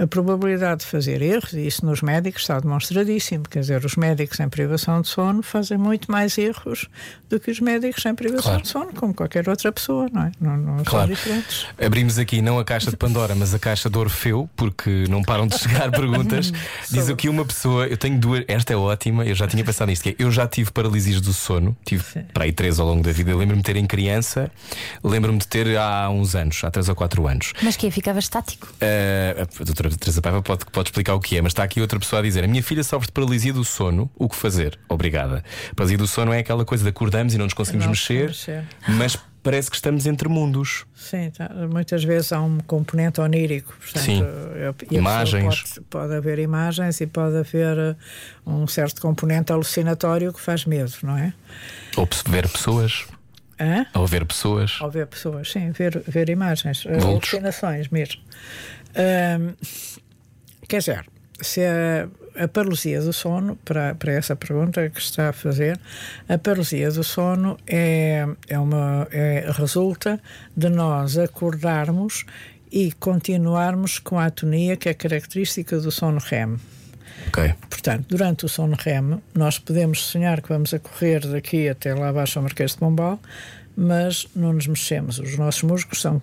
[0.00, 4.40] a probabilidade de fazer erros, e isso nos médicos está demonstradíssimo, quer dizer, os médicos
[4.40, 6.88] em privação de sono fazem muito mais erros
[7.28, 8.62] do que os médicos em privação claro.
[8.62, 10.32] de sono, como qualquer outra pessoa, não é?
[10.40, 11.06] Não, não claro.
[11.06, 11.66] são diferentes.
[11.78, 15.46] Abrimos aqui não a caixa de Pandora, mas a caixa de Orfeu, porque não param
[15.46, 16.50] de chegar perguntas.
[16.90, 20.02] Diz aqui uma pessoa, eu tenho duas, esta é ótima, eu já tinha pensado nisto,
[20.02, 22.24] que é, eu já tive paralisias do sono, tive Sim.
[22.32, 23.36] para aí três ao longo da vida.
[23.36, 24.50] Lembro-me de ter em criança,
[25.04, 27.52] lembro-me de ter há uns anos, há três ou quatro anos.
[27.62, 28.66] Mas que ficava estático?
[28.80, 31.98] Uh, a doutora Teresa Paiva pode, pode explicar o que é, mas está aqui outra
[31.98, 34.78] pessoa a dizer: A minha filha sofre de paralisia do sono, o que fazer?
[34.88, 35.44] Obrigada.
[35.74, 38.64] Paralisia do sono é aquela coisa de acordamos e não nos conseguimos não mexer, mexer,
[38.88, 40.84] mas parece que estamos entre mundos.
[40.94, 41.50] Sim, tá.
[41.70, 43.74] muitas vezes há um componente onírico.
[43.78, 44.22] Portanto, Sim.
[44.90, 45.62] imagens.
[45.62, 47.96] Pode, pode, haver imagens e pode haver uh,
[48.46, 51.32] um certo componente alucinatório que faz medo, não é?
[51.96, 53.06] Ou ver pessoas.
[53.58, 53.84] Hã?
[53.94, 54.80] Ou ver pessoas.
[54.80, 57.04] Ou ver pessoas, sim, ver, ver imagens, Vultos.
[57.04, 58.22] alucinações mesmo.
[60.68, 61.06] Quer dizer,
[61.40, 65.78] se a, a paralisia do sono, para, para essa pergunta que está a fazer,
[66.28, 70.20] a paralisia do sono é, é uma, é, resulta
[70.56, 72.24] de nós acordarmos
[72.70, 76.56] e continuarmos com a atonia que é característica do sono REM.
[77.28, 77.54] Ok.
[77.68, 82.08] Portanto, durante o sono REM, nós podemos sonhar que vamos a correr daqui até lá
[82.08, 83.20] abaixo ao Marquês de Pombal,
[83.80, 85.18] mas não nos mexemos.
[85.18, 86.20] Os nossos músculos são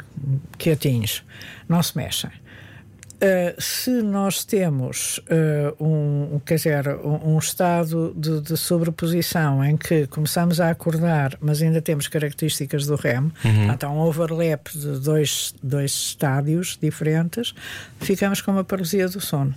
[0.60, 1.24] quietinhos,
[1.68, 2.30] não se mexem.
[2.30, 9.76] Uh, se nós temos uh, um, quer dizer, um, um estado de, de, sobreposição em
[9.76, 13.72] que começamos a acordar, mas ainda temos características do REM, uhum.
[13.74, 17.56] então um overlap de dois, dois estádios diferentes,
[18.00, 19.56] ficamos com uma paralisia do sono.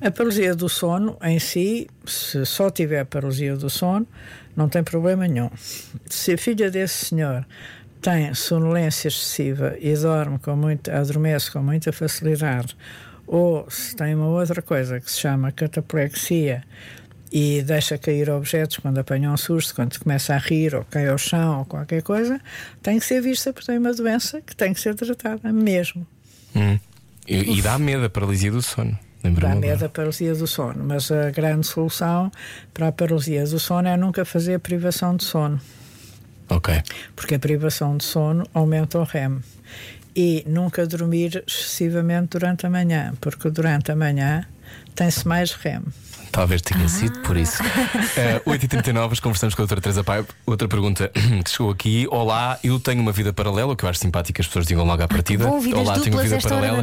[0.00, 4.06] A paralisia do sono em si, se só tiver paralisia do sono,
[4.58, 5.48] não tem problema nenhum.
[6.06, 7.46] Se a filha desse senhor
[8.02, 12.76] tem sonolência excessiva e dorme com muito, adormece com muita facilidade,
[13.24, 16.64] ou se tem uma outra coisa que se chama cataplexia
[17.30, 21.18] e deixa cair objetos quando apanha um susto, quando começa a rir ou cai ao
[21.18, 22.40] chão ou qualquer coisa,
[22.82, 26.04] tem que ser vista porque tem uma doença que tem que ser tratada mesmo.
[26.56, 26.80] Hum.
[27.28, 28.98] E, e, dá medo a paralisia do sono.
[29.22, 32.30] Dá medo a paralisia do sono, mas a grande solução
[32.72, 35.60] para a paralisia do sono é nunca fazer privação de sono.
[36.48, 36.82] Ok.
[37.14, 39.40] Porque a privação de sono aumenta o REM.
[40.16, 44.44] E nunca dormir excessivamente durante a manhã, porque durante a manhã
[44.94, 45.82] tem-se mais REM.
[46.32, 46.88] Talvez tenha ah.
[46.88, 47.62] sido por isso.
[47.62, 47.66] Uh,
[48.16, 50.24] eh, 8h39, conversamos com a doutora Teresa Pai.
[50.46, 51.10] Outra pergunta
[51.44, 54.40] que chegou aqui: Olá, eu tenho uma vida paralela, o que eu acho simpático que
[54.40, 55.46] as pessoas digam logo à partida.
[55.46, 56.82] Bom, Olá, tenho uma vida paralela.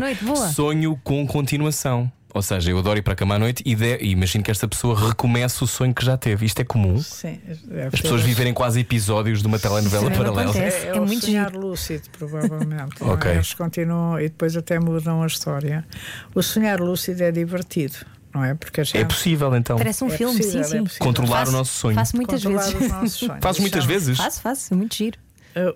[0.53, 2.11] Sonho com continuação.
[2.35, 4.51] Ou seja, eu adoro ir para a cama à noite e, de, e imagino que
[4.51, 6.45] esta pessoa recomece o sonho que já teve.
[6.45, 6.97] Isto é comum?
[7.01, 7.39] Sim.
[7.71, 10.57] É As pessoas viverem quase episódios de uma telenovela Sim, paralela.
[10.57, 11.65] É, é, é, o muito sonhar giro.
[11.65, 13.01] lúcido, provavelmente.
[13.01, 13.05] É?
[13.05, 13.31] ok.
[13.31, 15.87] Eles continuam e depois até mudam a história.
[16.35, 17.95] O sonhar lúcido é divertido.
[18.33, 18.53] Não é?
[18.53, 18.97] Porque gente...
[18.97, 19.77] É possível então.
[19.77, 20.99] Parece um é filme, possível, sim, é sim.
[20.99, 21.95] Controlar faço, o nosso sonho.
[21.95, 23.19] Faço muitas Controlar vezes.
[23.39, 24.17] Faço muitas vezes?
[24.17, 25.17] Faço, faço, é muito giro.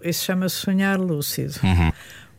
[0.04, 1.54] Isso chama-se sonhar lúcido.
[1.64, 1.90] Uhum.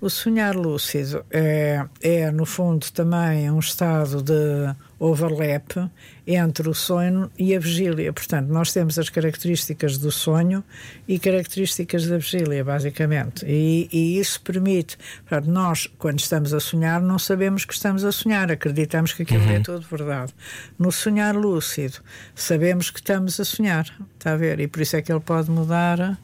[0.01, 5.91] O sonhar lúcido é, é, no fundo, também um estado de overlap
[6.27, 8.13] entre o sonho e a vigília.
[8.13, 10.65] Portanto, nós temos as características do sonho
[11.07, 13.45] e características da vigília, basicamente.
[13.47, 14.97] E, e isso permite,
[15.29, 19.43] portanto, nós, quando estamos a sonhar, não sabemos que estamos a sonhar, acreditamos que aquilo
[19.45, 19.53] é uhum.
[19.53, 20.35] é tudo verdade.
[20.79, 21.99] No sonhar lúcido,
[22.35, 23.87] sabemos que estamos a sonhar,
[24.19, 24.61] está a ver?
[24.61, 26.19] E por isso é que ele pode mudar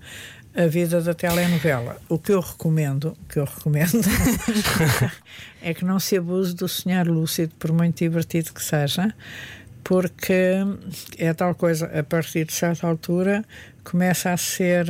[0.56, 1.98] a vida da telenovela.
[2.08, 4.00] O que eu recomendo, que eu recomendo
[5.60, 9.14] é que não se abuse do sonhar lúcido, por muito divertido que seja,
[9.84, 10.54] porque
[11.18, 13.44] é tal coisa, a partir de certa altura
[13.84, 14.86] começa a ser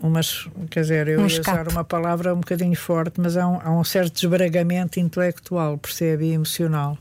[0.00, 3.60] umas, quer dizer, eu um ia usar uma palavra um bocadinho forte, mas há um,
[3.62, 6.96] há um certo desbragamento intelectual, percebe, e emocional.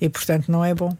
[0.00, 0.96] E portanto não é bom.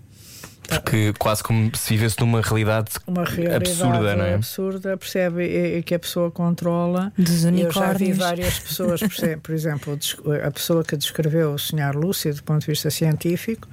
[0.68, 4.35] Porque quase como se vivesse numa realidade, uma realidade absurda, não é?
[4.35, 5.44] absurda, percebe?
[5.44, 7.12] E, que a pessoa controla.
[7.16, 9.00] Dos Eu já vi várias pessoas,
[9.42, 9.98] por exemplo,
[10.44, 13.68] a pessoa que descreveu o sonhar lúcido do ponto de vista científico,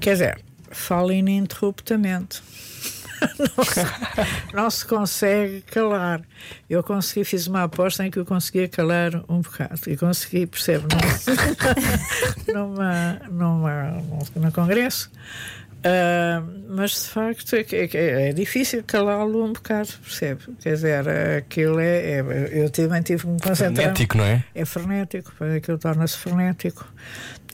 [0.00, 0.40] quer dizer,
[0.70, 2.42] fala ininterruptamente.
[3.56, 6.22] não, se, não se consegue calar.
[6.68, 10.84] Eu consegui, fiz uma aposta em que eu conseguia calar um bocado e consegui, percebe,
[12.46, 14.02] numa, numa, numa,
[14.36, 15.10] num congresso.
[15.78, 20.42] Uh, mas de facto é, é, é difícil calá-lo um bocado, percebe?
[20.60, 22.18] Quer dizer, aquilo é.
[22.18, 23.74] é eu também tive que me concentrar.
[23.74, 24.44] Frenético, não é?
[24.54, 26.84] É frenético, aquilo torna-se frenético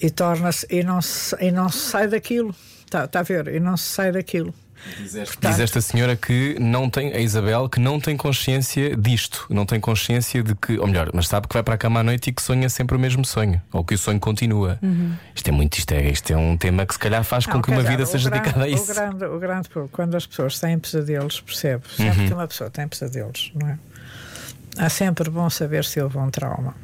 [0.00, 2.54] e torna-se e não se, e não se sai daquilo.
[2.84, 3.48] Está tá a ver?
[3.48, 4.54] E não se sai daquilo.
[5.00, 9.80] Diz esta senhora que não tem, a Isabel, que não tem consciência disto, não tem
[9.80, 12.32] consciência de que, ou melhor, mas sabe que vai para a cama à noite e
[12.32, 14.78] que sonha sempre o mesmo sonho, ou que o sonho continua.
[14.82, 15.14] Uhum.
[15.34, 17.62] Isto é muito, isto é, isto é um tema que se calhar faz não, com
[17.62, 18.92] que uma vida seja grande, dedicada a isso.
[18.92, 21.84] O grande, o grande, quando as pessoas têm pesadelos, percebe?
[21.96, 22.28] Sempre uhum.
[22.28, 23.78] que uma pessoa tem pesadelos, não é?
[24.76, 26.74] Há sempre bom saber se houve um trauma.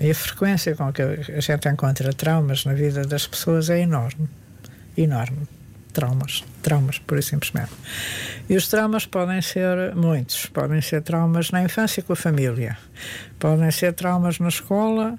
[0.00, 4.28] E a frequência com que a gente encontra traumas na vida das pessoas é enorme.
[4.96, 5.46] Enorme
[5.92, 7.72] traumas, traumas, por e simplesmente.
[8.48, 12.76] E os traumas podem ser muitos, podem ser traumas na infância com a família,
[13.38, 15.18] podem ser traumas na escola,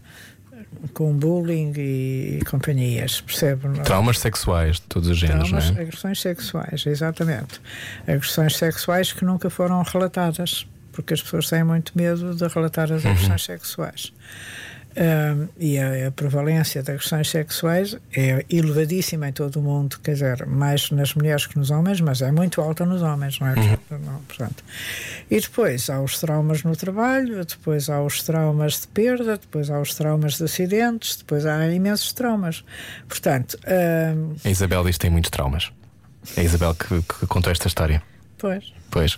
[0.94, 3.80] com bullying e, companhias, percebe?
[3.84, 5.82] Traumas sexuais de todos os géneros, Traumas, não é?
[5.82, 7.62] Agressões sexuais, exatamente.
[8.08, 13.04] Agressões sexuais que nunca foram relatadas, porque as pessoas têm muito medo de relatar as
[13.04, 13.12] uhum.
[13.12, 13.56] agressões uhum.
[13.56, 14.14] sexuais.
[14.96, 20.14] Um, e a, a, prevalência de agressões sexuais é elevadíssima em todo o mundo, quer
[20.14, 23.54] dizer, mais nas mulheres que nos homens, mas é muito alta nos homens, não é?
[23.54, 24.00] Uhum.
[24.00, 24.64] Não, portanto.
[25.32, 29.80] E depois há os traumas no trabalho, depois há os traumas de perda, depois há
[29.80, 32.64] os traumas de acidentes, depois há imensos traumas.
[33.08, 33.58] Portanto.
[33.68, 35.72] Um, a Isabel diz que tem muitos traumas.
[36.38, 38.02] É a Isabel que, que contou esta história.
[38.44, 38.74] Pois.
[38.92, 39.18] Pois.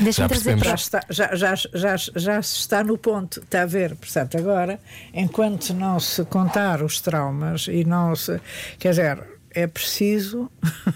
[0.00, 0.64] Deixa-me Já trazer percebemos.
[0.66, 3.94] Já, está, já, já, já, já se está no ponto, está a ver?
[3.94, 4.80] Portanto, agora,
[5.12, 8.40] enquanto não se contar os traumas e não se.
[8.76, 9.22] Quer dizer,
[9.52, 10.50] é preciso.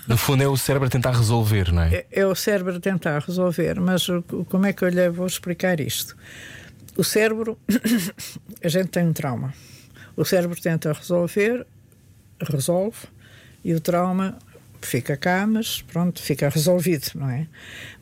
[0.09, 1.95] No fundo, é o cérebro a tentar resolver, não é?
[1.95, 4.09] É, é o cérebro a tentar resolver, mas
[4.49, 6.17] como é que eu lhe vou explicar isto?
[6.97, 7.57] O cérebro,
[8.61, 9.55] a gente tem um trauma.
[10.17, 11.65] O cérebro tenta resolver,
[12.43, 13.07] resolve,
[13.65, 14.37] e o trauma
[14.83, 17.47] fica cá, mas pronto, fica resolvido, não é?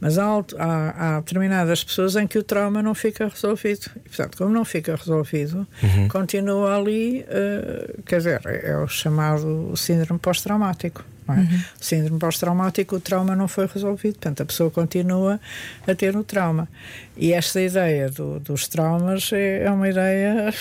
[0.01, 0.27] Mas há,
[0.59, 3.91] há, há determinadas pessoas em que o trauma não fica resolvido.
[3.97, 5.67] E, portanto, como não fica resolvido,
[6.09, 11.05] continua ali, eh, quer dizer, é o chamado síndrome pós-traumático.
[11.29, 11.33] é?
[11.81, 15.41] O síndrome pós-traumático, o trauma não foi resolvido, portanto, a pessoa continua
[15.87, 16.69] a ter o trauma.
[17.17, 20.53] E esta ideia do- dos traumas é, é uma ideia.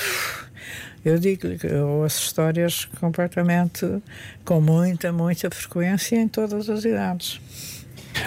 [1.06, 3.86] Eu digo-lhe que eu ouço histórias completamente
[4.44, 7.40] com muita, muita frequência em todas as idades.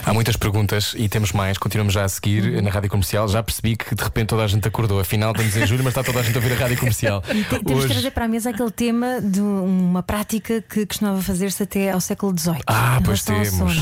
[0.04, 1.56] Há muitas perguntas e temos mais.
[1.58, 3.26] Continuamos já a seguir na rádio comercial.
[3.26, 5.00] Já percebi que de repente toda a gente acordou.
[5.00, 7.22] Afinal, estamos em julho, mas está toda a gente a ouvir a rádio comercial.
[7.48, 11.62] Tem- Temos que trazer para a mesa aquele tema de uma prática que costumava fazer-se
[11.62, 12.58] até ao século XVIII.
[12.66, 13.76] Ah, pois temos.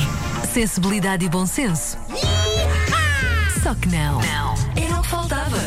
[0.53, 1.97] Sensibilidade e bom senso.
[3.61, 4.21] Só que não.
[4.21, 4.55] Não.
[4.81, 5.57] Era o que faltava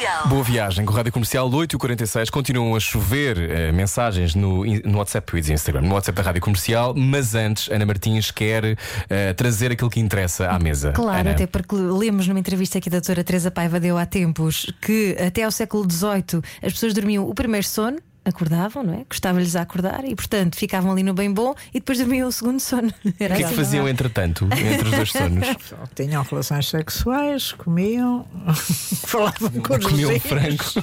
[0.00, 0.28] Comercial.
[0.28, 4.64] Boa viagem com a Rádio Comercial 8 e 46 Continuam a chover eh, mensagens no,
[4.64, 6.94] no WhatsApp e Instagram, no WhatsApp da Rádio Comercial.
[6.96, 8.78] Mas antes, Ana Martins quer
[9.10, 10.92] eh, trazer aquilo que interessa à mesa.
[10.92, 11.32] Claro, Ana.
[11.32, 15.42] até porque lemos numa entrevista que a doutora Teresa Paiva deu há tempos que até
[15.42, 19.04] ao século XVIII as pessoas dormiam o primeiro sono, acordavam, não é?
[19.08, 22.60] Gostava-lhes a acordar e, portanto, ficavam ali no bem bom e depois dormiam o segundo
[22.60, 22.92] sono.
[23.18, 23.54] Era O que é que assim.
[23.54, 25.46] faziam entretanto, entre os dois sonos?
[25.96, 28.26] Tinham relações sexuais, comiam,
[29.06, 30.82] falavam com os Comiam vizinhos, frango.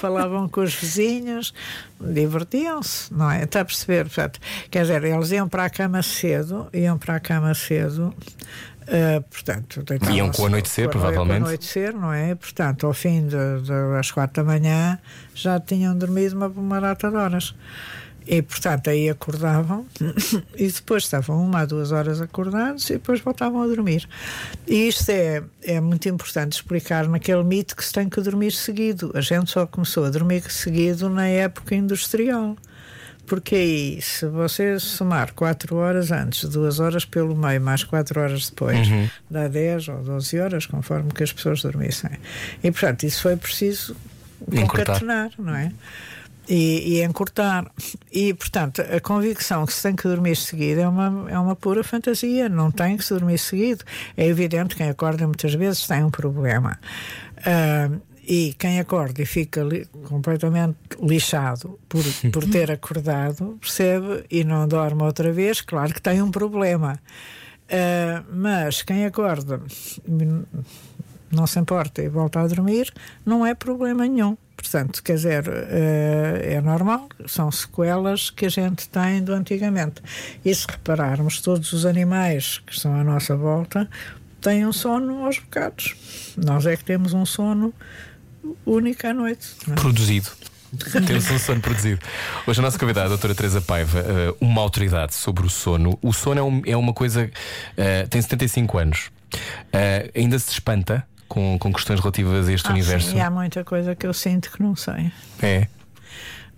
[0.00, 1.52] falavam com os vizinhos,
[2.00, 3.44] divertiam-se, não é?
[3.44, 4.04] Está a perceber?
[4.04, 8.14] Portanto, quer dizer, eles iam para a cama cedo, iam para a cama cedo.
[8.90, 11.38] Eh, portanto, Iam com o anoitecer, provavelmente.
[11.40, 12.34] Com o anoitecer, não é?
[12.34, 14.98] Portanto, ao fim de- de- das quatro da manhã
[15.34, 17.54] já tinham dormido uma, uma data de horas.
[18.30, 19.86] E, portanto, aí acordavam
[20.54, 24.06] e depois estavam uma a duas horas acordados e depois voltavam a dormir.
[24.66, 29.10] E isto é, é muito importante explicar naquele mito que se tem que dormir seguido.
[29.14, 32.54] A gente só começou a dormir seguido na época industrial.
[33.28, 38.48] Porque aí, se você somar 4 horas antes, 2 horas pelo meio, mais 4 horas
[38.48, 38.88] depois,
[39.30, 42.10] dá 10 ou 12 horas, conforme que as pessoas dormissem.
[42.62, 43.94] E, portanto, isso foi preciso
[44.50, 45.70] concatenar, não é?
[46.48, 47.70] E, e encurtar.
[48.10, 51.84] E, portanto, a convicção que se tem que dormir seguido é uma, é uma pura
[51.84, 52.48] fantasia.
[52.48, 53.84] Não tem que se dormir seguido.
[54.16, 56.78] É evidente que quem acorda muitas vezes tem um problema.
[57.44, 57.90] Ah,
[58.28, 64.68] e quem acorda e fica li- completamente lixado por, por ter acordado, percebe, e não
[64.68, 67.00] dorme outra vez, claro que tem um problema.
[67.70, 69.60] Ah, mas quem acorda
[70.06, 70.44] hum,
[71.30, 72.92] não se importa e volta a dormir,
[73.24, 74.36] não é problema nenhum.
[74.56, 80.02] Portanto, quer dizer, eh, é normal, são sequelas que a gente tem do antigamente.
[80.44, 83.88] E se repararmos, todos os animais que estão à nossa volta
[84.40, 85.94] têm um sono aos bocados.
[86.36, 87.72] Nós é que temos um sono
[88.66, 89.46] único à noite.
[89.70, 89.74] é?
[89.74, 90.28] Produzido.
[91.06, 91.98] Temos um sono produzido.
[92.46, 95.98] Hoje a nossa convidada, a doutora Teresa Paiva, eh, uma autoridade sobre o sono.
[96.02, 97.30] O sono é, um- é uma coisa.
[97.76, 99.10] eh, tem 75 anos.
[99.72, 103.10] Eh, ainda se espanta com, com questões relativas a este Ah, universo.
[103.12, 105.10] sim, e há muita coisa que eu sinto que não sei.
[105.42, 105.68] É.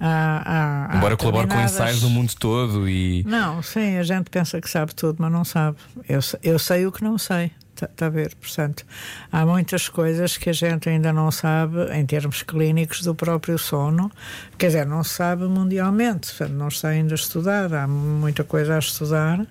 [0.02, 0.42] Há-
[0.88, 3.22] há- há Embora colabore com ensaios do mundo todo e.
[3.24, 5.76] Não, sim, a gente pensa que sabe tudo, mas não sabe.
[6.08, 7.52] Eu, eu sei o que não sei.
[7.84, 8.34] Está a ver?
[8.34, 8.84] Portanto,
[9.30, 14.10] há muitas coisas que a gente ainda não sabe em termos clínicos do próprio sono.
[14.58, 17.74] Quer dizer, não sabe mundialmente, portanto, não está ainda estudado.
[17.74, 19.46] Há muita coisa a estudar.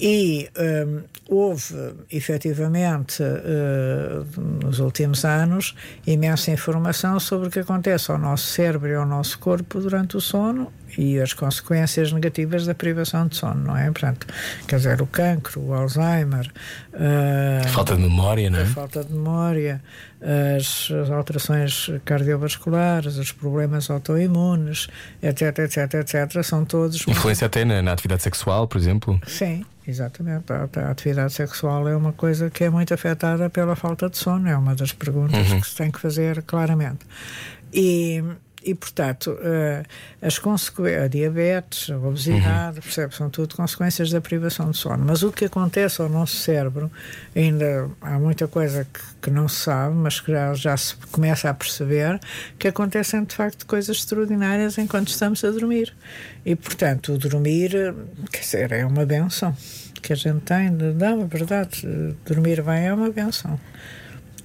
[0.00, 4.22] E hum, houve, efetivamente, eh,
[4.64, 5.74] nos últimos anos,
[6.06, 10.20] imensa informação sobre o que acontece ao nosso cérebro e ao nosso corpo durante o
[10.22, 13.84] sono e as consequências negativas da privação de sono, não é?
[13.90, 14.26] Portanto,
[14.66, 16.50] quer dizer, o cancro, o Alzheimer,
[16.94, 18.64] eh, Falta de memória, não a é?
[18.64, 19.82] falta de memória,
[20.20, 24.88] as, alterações cardiovasculares, os problemas autoimunes,
[25.22, 27.06] etc, etc, etc, são todos.
[27.06, 29.20] Influência até na, na atividade sexual, por exemplo.
[29.26, 30.52] Sim, exatamente.
[30.52, 34.48] A, a atividade sexual é uma coisa que é muito afetada pela falta de sono,
[34.48, 37.06] é uma das perguntas que se tem que fazer claramente.
[37.72, 38.22] E,
[38.68, 39.82] e, portanto, uh,
[40.20, 45.02] as consequências, a diabetes, a obesidade, percebe, são tudo consequências da privação de sono.
[45.06, 46.92] Mas o que acontece ao nosso cérebro,
[47.34, 51.48] ainda há muita coisa que, que não se sabe, mas que já, já se começa
[51.48, 52.20] a perceber,
[52.58, 55.96] que acontecem de facto coisas extraordinárias enquanto estamos a dormir.
[56.44, 57.70] E, portanto, o dormir,
[58.30, 59.56] quer dizer, é uma benção
[60.02, 60.68] que a gente tem.
[60.70, 61.86] Não, é verdade,
[62.26, 63.58] dormir bem é uma benção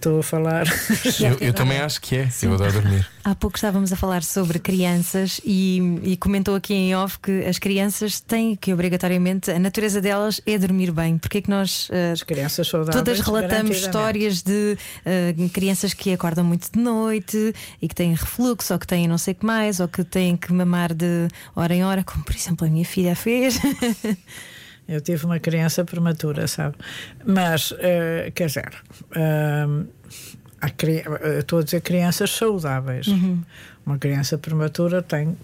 [0.04, 0.66] estou a falar.
[1.20, 3.08] Eu, eu também acho que é, sim, eu adoro dormir.
[3.24, 7.58] Há pouco estávamos a falar sobre crianças e, e, comentou aqui em off que as
[7.58, 11.18] crianças têm que, obrigatoriamente, a natureza delas é dormir bem.
[11.18, 16.12] Porque é que nós uh, as crianças saudáveis, todas relatamos histórias de uh, crianças que
[16.12, 19.46] acordam muito de noite e que têm refluxo ou que têm não sei o que
[19.46, 22.86] mais, ou que têm que mamar de hora em hora, como por exemplo a minha
[22.86, 23.60] filha fez.
[24.88, 26.76] Eu tive uma criança prematura, sabe?
[27.26, 28.74] Mas, uh, quer dizer,
[29.16, 29.88] uh,
[31.40, 33.08] estou a dizer crianças saudáveis.
[33.08, 33.42] Uhum.
[33.86, 35.38] Uma criança prematura tem,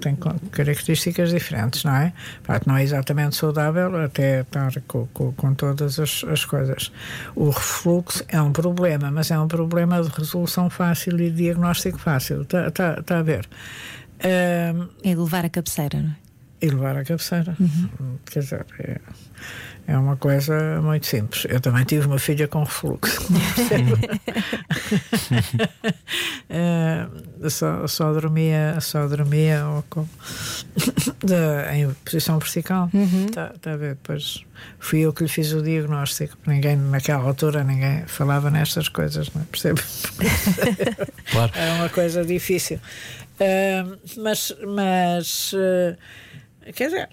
[0.00, 0.18] tem
[0.50, 2.12] características diferentes, não é?
[2.42, 6.92] Portanto, não é exatamente saudável até estar com, com, com todas as, as, coisas.
[7.34, 12.42] O refluxo é um problema, mas é um problema de resolução fácil e diagnóstico fácil.
[12.42, 13.48] Está tá, tá a ver?
[14.18, 16.29] Uh, é levar a cabeceira, não é?
[16.60, 17.56] E levar a cabeceira.
[17.58, 18.18] Uhum.
[18.26, 19.00] Quer dizer, é,
[19.86, 21.46] é, uma coisa muito simples.
[21.48, 23.26] Eu também tive uma filha com refluxo.
[26.48, 27.06] é,
[27.48, 30.06] só, só dormia, só dormia com,
[31.24, 32.90] de, em posição vertical.
[33.26, 33.58] Está uhum.
[33.58, 33.94] tá a ver?
[33.94, 34.44] Depois
[34.78, 36.36] fui eu que lhe fiz o diagnóstico.
[36.46, 39.44] Ninguém, naquela altura, ninguém falava nestas coisas, não é?
[39.46, 39.80] percebe?
[41.32, 41.52] claro.
[41.54, 42.78] É uma coisa difícil.
[43.40, 45.96] Uh, mas, mas uh,
[46.74, 47.08] Quer dizer,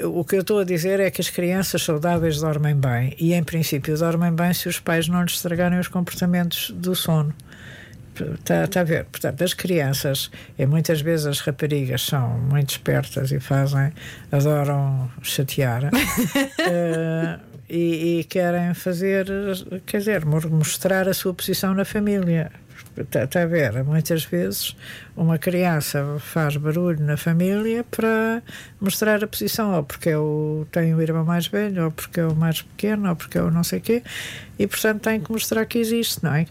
[0.00, 3.34] uh, o que eu estou a dizer é que as crianças saudáveis dormem bem e,
[3.34, 7.34] em princípio, dormem bem se os pais não lhes estragarem os comportamentos do sono.
[8.14, 9.06] Está, a ver?
[9.06, 13.92] Portanto, as crianças, e muitas vezes as raparigas são muito espertas e fazem,
[14.30, 15.84] adoram chatear.
[15.84, 19.26] uh, e, e, querem fazer,
[19.86, 22.52] quer dizer, mostrar a sua posição na família.
[22.96, 23.82] Está, está a ver?
[23.84, 24.76] Muitas vezes
[25.16, 28.42] uma criança faz barulho na família para
[28.80, 32.34] mostrar a posição, ou porque eu tenho o irmão mais velho, ou porque é o
[32.34, 34.02] mais pequeno, ou porque eu não sei o quê,
[34.58, 36.46] e portanto tem que mostrar que existe, não é?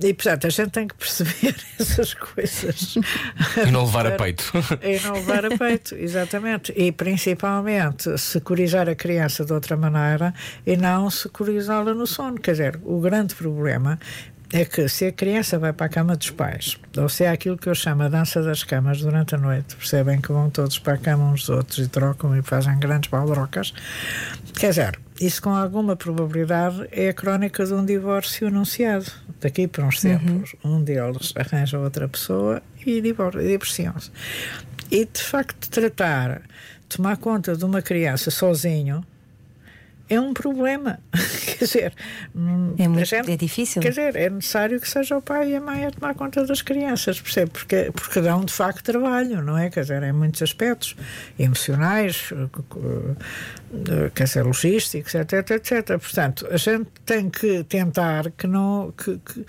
[0.00, 2.96] E portanto a gente tem que perceber essas coisas.
[3.66, 4.52] E não levar a peito.
[4.82, 6.72] E não levar a peito, exatamente.
[6.76, 10.34] E principalmente securizar a criança de outra maneira
[10.66, 12.38] e não securizá-la no sono.
[12.38, 13.98] Quer dizer, o grande problema
[14.54, 17.58] é que se a criança vai para a cama dos pais, ou se é aquilo
[17.58, 20.92] que eu chamo a dança das camas durante a noite, percebem que vão todos para
[20.92, 23.74] a cama uns dos outros e trocam e fazem grandes baldrocas,
[24.56, 29.06] quer dizer, isso com alguma probabilidade é a crónica de um divórcio anunciado.
[29.40, 30.76] Daqui para uns tempos, uhum.
[30.76, 34.12] um deles arranja outra pessoa e divorciam-se.
[34.88, 36.42] E de facto, tratar,
[36.88, 39.04] tomar conta de uma criança sozinho
[40.08, 41.00] é um problema.
[41.46, 41.94] quer dizer,
[42.78, 43.80] é, muito, gente, é difícil.
[43.80, 46.62] Quer dizer, é necessário que seja o pai e a mãe a tomar conta das
[46.62, 47.50] crianças, percebe?
[47.50, 49.70] Porque, porque dão de facto trabalho, não é?
[49.70, 50.94] Quer dizer, em muitos aspectos
[51.38, 52.30] emocionais,
[54.14, 55.86] quer dizer, logísticos, etc, etc.
[55.98, 58.92] Portanto, a gente tem que tentar que não.
[58.96, 59.44] Que, que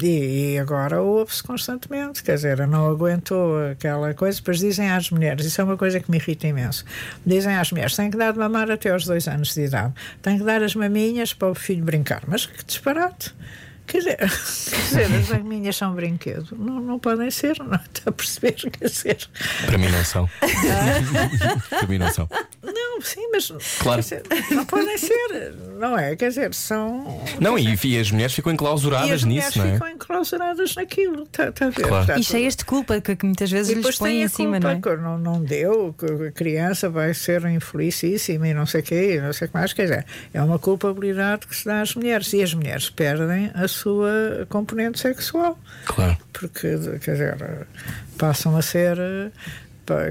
[0.00, 4.38] e, e, agora ouve-se constantemente, quer dizer, não aguentou aquela coisa.
[4.38, 6.84] Depois dizem às mulheres, isso é uma coisa que me irrita imenso.
[7.26, 10.38] Dizem às mulheres: têm que dar de mamar até aos dois anos de idade, têm
[10.38, 12.22] que dar as maminhas para o filho brincar.
[12.26, 13.34] Mas que disparate!
[13.88, 16.54] Quer dizer, quer dizer, as minhas são brinquedo.
[16.58, 18.52] Não, não podem ser, não está a perceber?
[18.52, 19.28] Quer dizer.
[19.64, 20.28] Para mim não são.
[21.70, 22.28] Para mim não são.
[22.62, 24.02] Não, sim, mas claro.
[24.02, 26.14] Dizer, não podem ser, não é?
[26.16, 27.22] Quer dizer, são.
[27.40, 29.72] Não, e, e as mulheres ficam enclausuradas nisso, não é?
[29.72, 31.82] ficam enclausuradas naquilo, está tá a ver?
[31.82, 32.06] Claro.
[32.06, 34.80] Portanto, e cheias de culpa que, que muitas vezes lhes põem em cima, não é?
[34.80, 39.20] Que não, não deu, que a criança vai ser infelicíssima e não sei o quê,
[39.22, 39.72] não sei o que mais.
[39.72, 43.66] Quer dizer, é uma culpabilidade que se dá às mulheres e as mulheres perdem a
[43.78, 45.58] sua componente sexual.
[45.86, 46.16] Claro.
[46.32, 47.66] Porque, quer dizer,
[48.18, 48.98] passam a ser.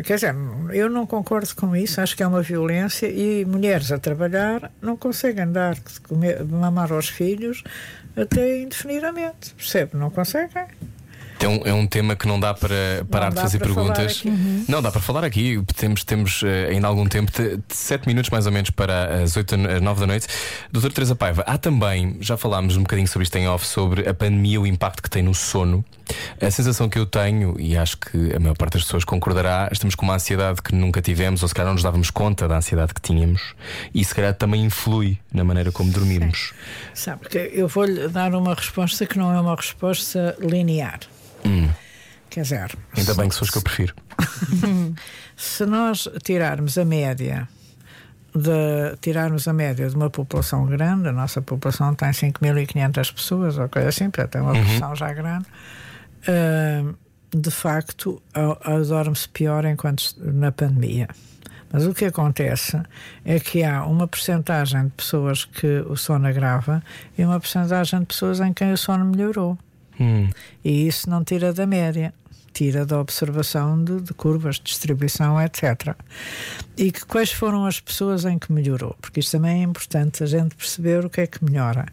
[0.04, 0.36] Quer dizer,
[0.74, 4.98] eu não concordo com isso, acho que é uma violência e mulheres a trabalhar não
[4.98, 7.64] conseguem dar de, comer, de mamar aos filhos
[8.16, 9.96] até indefinidamente, percebe?
[9.96, 10.66] Não conseguem.
[11.40, 14.24] É um, é um tema que não dá para parar de fazer perguntas.
[14.24, 14.66] Uhum.
[14.68, 15.62] Não dá para falar aqui.
[15.76, 17.32] Temos, temos uh, ainda algum tempo,
[17.70, 20.28] sete minutos mais ou menos para as oito, às nove da noite.
[20.72, 24.14] Doutora Teresa Paiva, há também, já falámos um bocadinho sobre isto em off, sobre a
[24.14, 25.86] pandemia, o impacto que tem no sono.
[26.42, 29.94] A sensação que eu tenho, e acho que a maior parte das pessoas concordará, estamos
[29.94, 32.94] com uma ansiedade que nunca tivemos, ou se calhar não nos dávamos conta da ansiedade
[32.94, 33.54] que tínhamos,
[33.94, 36.54] e se calhar também influi na maneira como dormimos.
[36.94, 41.00] Sabe, que eu vou-lhe dar uma resposta que não é uma resposta linear.
[41.48, 41.70] Hum.
[42.30, 43.96] Quer dizer, Ainda bem que são os que eu prefiro.
[45.36, 47.48] se nós tirarmos a média
[48.36, 53.68] de tirarmos a média de uma população grande, a nossa população tem 5.500 pessoas ou
[53.70, 55.46] coisa assim, portanto é uma população já grande.
[56.28, 56.94] ah,
[57.36, 61.08] de facto, a- a- dorme-se pior enquanto na pandemia.
[61.72, 62.82] Mas o que acontece
[63.26, 66.82] é que há uma percentagem de pessoas que o sono agrava
[67.18, 69.58] e uma percentagem de pessoas em quem o sono melhorou.
[70.00, 70.30] Hum.
[70.64, 72.14] E isso não tira da média,
[72.54, 75.96] tira da observação de, de curvas, distribuição, etc.
[76.76, 78.96] E que quais foram as pessoas em que melhorou?
[79.02, 81.86] Porque isto também é importante a gente perceber o que é que melhora.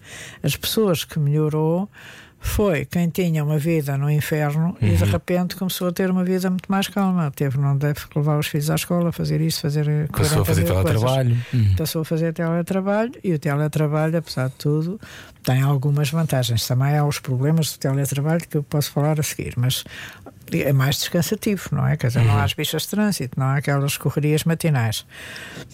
[0.42, 1.88] As pessoas que melhorou
[2.45, 6.51] foi quem tinha uma vida no inferno e de repente começou a ter uma vida
[6.51, 7.32] muito mais calma.
[7.34, 9.86] Teve, não deve levar os filhos à escola, fazer isso, fazer.
[10.09, 11.38] Passou a 40 fazer teletrabalho.
[11.53, 11.74] Hum.
[11.76, 15.01] passou a fazer teletrabalho e o teletrabalho, apesar de tudo,
[15.42, 16.66] tem algumas vantagens.
[16.66, 19.82] Também há os problemas do teletrabalho que eu posso falar a seguir, mas
[20.53, 21.97] é mais descansativo, não é?
[21.97, 25.07] Quer dizer, não há as bichas de trânsito, não há aquelas correrias matinais.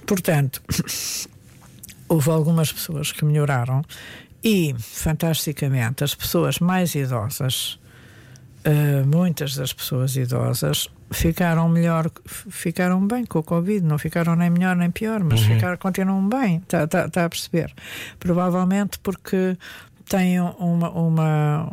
[0.06, 0.62] Portanto,
[2.08, 3.82] houve algumas pessoas que melhoraram
[4.42, 7.78] e, fantasticamente, as pessoas mais idosas,
[8.64, 14.48] eh, muitas das pessoas idosas ficaram melhor, ficaram bem com o Covid, não ficaram nem
[14.50, 17.72] melhor nem pior, mas ficaram, continuam bem, está tá, tá a perceber.
[18.18, 19.56] Provavelmente porque
[20.08, 21.68] têm uma, uma,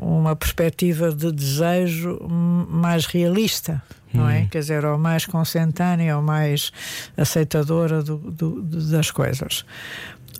[0.00, 3.82] uma perspectiva de desejo mais realista.
[4.12, 4.46] Não é?
[4.46, 6.72] Quer dizer, ou mais consentânea, ou mais
[7.14, 9.66] aceitadora do- do- das coisas.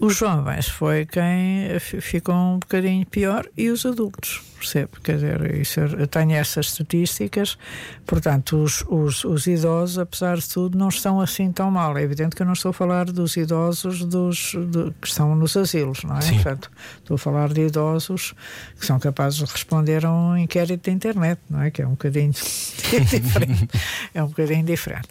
[0.01, 4.91] Os jovens foi quem ficou um bocadinho pior e os adultos, percebe?
[5.03, 7.59] Quer dizer, isso, eu tenho essas estatísticas,
[8.07, 11.99] portanto, os, os, os idosos, apesar de tudo, não estão assim tão mal.
[11.99, 15.57] É evidente que eu não estou a falar dos idosos dos, do- que estão nos
[15.57, 16.21] asilos, não é?
[16.21, 16.35] Sim.
[16.35, 18.35] Portanto, estou a falar de idosos
[18.79, 21.73] que são capazes de responder a um inquérito da internet, não é?
[21.73, 22.31] Que é um bocadinho
[23.11, 23.69] diferente.
[24.15, 25.09] É um bocadinho diferente.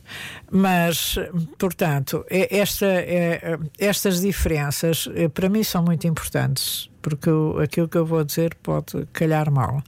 [0.50, 1.16] Mas,
[1.58, 7.30] portanto, é- esta, é- estas diferenças eh, para mim são muito importantes, porque
[7.63, 9.84] aquilo que eu vou dizer pode calhar mal.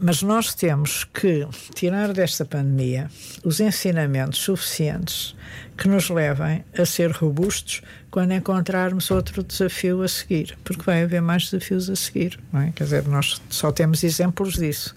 [0.00, 3.08] Mas nós temos que tirar desta pandemia
[3.44, 5.36] os ensinamentos suficientes
[5.78, 7.80] que nos levem a ser robustos
[8.10, 12.72] quando encontrarmos outro desafio a seguir, porque vai haver mais desafios a seguir, não é?
[12.72, 14.94] Quer dizer, nós só temos exemplos disso.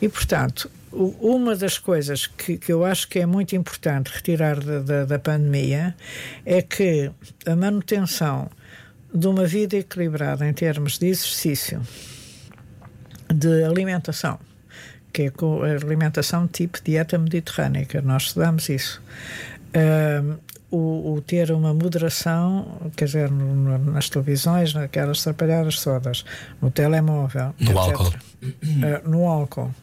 [0.00, 0.70] E, portanto,
[1.20, 5.18] uma das coisas que, que eu acho que é muito importante retirar da, da, da
[5.18, 5.94] pandemia
[6.44, 7.10] é que
[7.46, 8.48] a manutenção
[9.12, 11.80] de uma vida equilibrada em termos de exercício,
[13.32, 14.38] de alimentação,
[15.12, 19.02] que é a alimentação tipo dieta mediterrânica, nós estudamos isso.
[19.74, 20.38] Ahm,
[20.70, 26.24] o, o ter uma moderação, quer dizer, nas televisões, naquelas atrapalhadas todas,
[26.60, 27.76] no telemóvel, No etc.
[27.76, 28.12] álcool.
[28.82, 29.74] Ah, no álcool.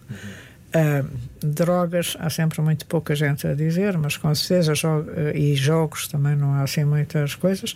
[0.76, 1.04] Ah,
[1.40, 6.08] drogas, há sempre muito pouca gente a dizer, mas com certeza, jo- ah, e jogos
[6.08, 7.76] também não há assim muitas coisas.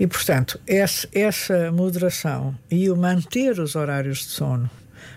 [0.00, 4.70] E, portanto, esse- essa moderação e o manter os horários de sono,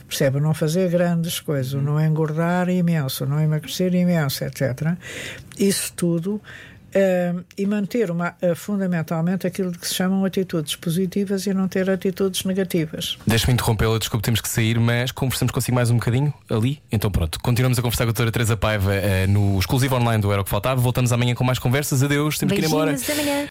[0.09, 0.41] percebe?
[0.41, 4.97] Não fazer grandes coisas, o não engordar imenso, não emagrecer imenso, etc.
[5.57, 6.41] Isso tudo.
[6.96, 11.89] Ah, e manter uma, ah, fundamentalmente aquilo que se chamam atitudes positivas e não ter
[11.89, 13.18] atitudes negativas.
[13.26, 16.82] Deixa-me interrompê-la, desculpe, temos que sair, mas conversamos consigo mais um bocadinho ali.
[16.92, 20.32] Então pronto, continuamos a conversar com a doutora Teresa Paiva eh, no exclusivo online do
[20.32, 20.80] Era o que Faltava.
[20.82, 22.04] Voltamos amanhã com mais conversas.
[22.04, 22.92] Adeus, temos que ir embora.
[22.92, 23.48] Beijinhos.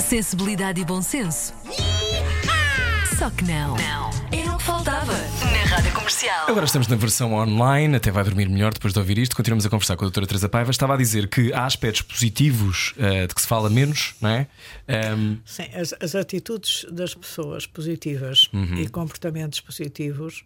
[0.00, 1.54] Sensibilidade e bom senso.
[3.18, 3.76] Só que não.
[3.76, 4.49] Não.
[6.10, 6.48] Comercial.
[6.48, 9.36] Agora estamos na versão online, até vai dormir melhor depois de ouvir isto.
[9.36, 10.70] Continuamos a conversar com a doutora Teresa Paiva.
[10.72, 14.48] Estava a dizer que há aspectos positivos eh, de que se fala menos, não é?
[14.88, 20.42] Ehm, Sim, as, as atitudes das pessoas positivas e comportamentos positivos,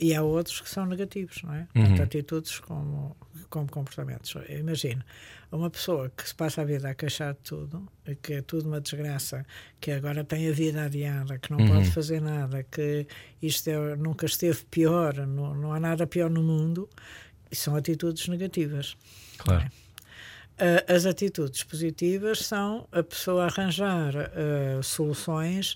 [0.00, 1.66] e há outros que são negativos, não é?
[1.72, 3.16] Tanto atitudes como,
[3.48, 4.34] como comportamentos.
[4.48, 5.04] Imagino,
[5.52, 7.88] uma pessoa que se passa a vida a queixar de tudo,
[8.22, 9.46] que é tudo uma desgraça,
[9.80, 13.06] que agora tem a vida adiada, que não pode fazer nada, que
[13.40, 16.88] isto é- nunca esteve pior, não, não há nada pior no mundo,
[17.50, 18.96] e são atitudes negativas.
[19.38, 19.70] claro.
[20.54, 25.74] Uh, as atitudes positivas são a pessoa arranjar uh, soluções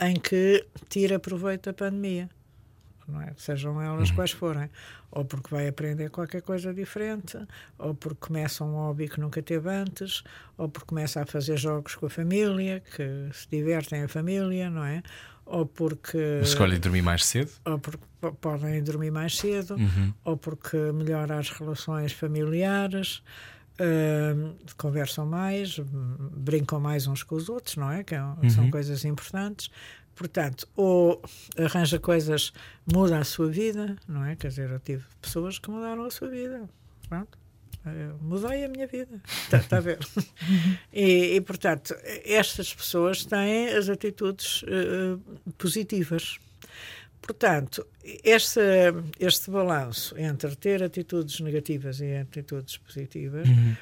[0.00, 2.30] em que tira proveito da pandemia,
[3.08, 3.32] não é?
[3.36, 4.68] sejam elas quais forem.
[5.10, 7.38] Ou porque vai aprender qualquer coisa diferente,
[7.78, 10.22] ou porque começa um hobby que nunca teve antes,
[10.58, 14.84] ou porque começa a fazer jogos com a família, que se divertem a família, não
[14.84, 15.02] é?
[15.46, 17.50] Ou porque Escolhe dormir mais cedo.
[17.64, 20.12] ou porque po- podem dormir mais cedo, Uhum.
[20.24, 23.22] ou porque melhora as relações familiares,
[23.80, 28.02] hum, conversam mais, brincam mais uns com os outros, não é?
[28.02, 28.50] Que é- Uhum.
[28.50, 29.70] são coisas importantes.
[30.16, 31.22] Portanto, ou
[31.58, 32.52] arranja coisas,
[32.90, 34.34] muda a sua vida, não é?
[34.34, 36.68] Quer dizer, eu tive pessoas que mudaram a sua vida.
[37.06, 37.38] Pronto.
[37.84, 39.20] Eh, mudei a minha vida.
[39.44, 39.98] Está tá a ver?
[40.92, 41.94] e, e, portanto,
[42.24, 45.20] estas pessoas têm as atitudes uh,
[45.58, 46.38] positivas.
[47.20, 48.60] Portanto, este,
[49.20, 53.76] este balanço entre ter atitudes negativas e atitudes positivas, uhum.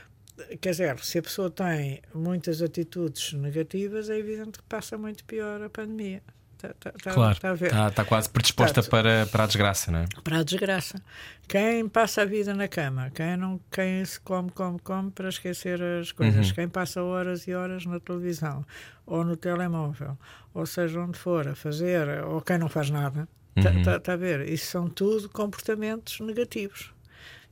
[0.61, 5.63] Quer dizer, se a pessoa tem muitas atitudes negativas, é evidente que passa muito pior
[5.63, 6.23] a pandemia.
[6.57, 10.07] Tá, tá, claro, está tá, tá quase predisposta para, para a desgraça, não é?
[10.23, 11.03] Para a desgraça.
[11.47, 15.83] Quem passa a vida na cama, quem não quem se come, come, come para esquecer
[15.83, 16.55] as coisas, uhum.
[16.55, 18.65] quem passa horas e horas na televisão
[19.05, 20.17] ou no telemóvel,
[20.55, 24.01] ou seja onde for, a fazer, ou quem não faz nada, está uhum.
[24.01, 24.49] tá a ver?
[24.49, 26.94] Isso são tudo comportamentos negativos.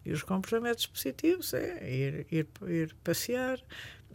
[0.05, 3.61] E os comportamentos positivos é ir, ir, ir passear,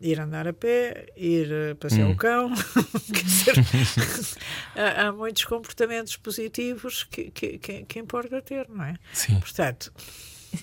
[0.01, 2.11] ir andar a pé, ir eh, passear hum.
[2.11, 2.53] o cão.
[3.23, 3.55] dizer,
[4.75, 8.95] há, há, muitos comportamentos positivos que, que, que, que, importa ter, não é?
[9.13, 9.39] Sim.
[9.39, 9.91] Portanto.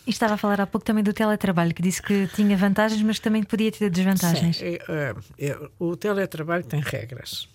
[0.07, 3.19] E estava a falar há pouco também do teletrabalho, que disse que tinha vantagens, mas
[3.19, 4.57] também podia ter desvantagens.
[4.57, 7.49] Sim, é, é, o teletrabalho tem regras.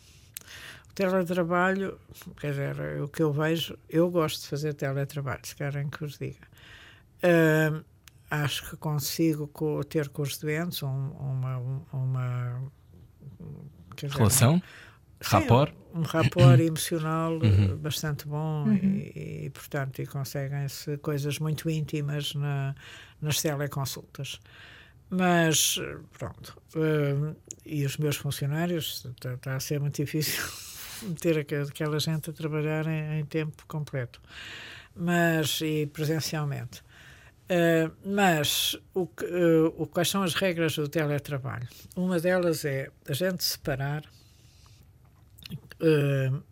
[0.89, 1.99] O teletrabalho,
[2.39, 6.17] quer dizer, o que eu vejo, eu gosto de fazer teletrabalho, se querem que os
[6.17, 6.47] diga.
[7.23, 7.83] Uh,
[8.29, 9.49] acho que consigo
[9.85, 11.57] ter com os doentes uma,
[11.91, 12.71] uma
[13.95, 14.61] dizer, relação,
[15.21, 17.77] rapor, um, um rapor emocional uhum.
[17.77, 18.75] bastante bom uhum.
[18.75, 22.75] e, e, portanto, e conseguem-se coisas muito íntimas na,
[23.21, 24.39] nas teleconsultas.
[25.09, 25.79] Mas,
[26.19, 30.43] pronto, uh, e os meus funcionários, está, tá a ser muito difícil
[31.01, 34.21] meter aquela gente a trabalhar em, em tempo completo,
[34.95, 36.83] mas e presencialmente.
[37.49, 41.67] Uh, mas o, uh, o, quais são as regras do teletrabalho?
[41.95, 44.03] Uma delas é a gente separar
[45.81, 46.43] uh,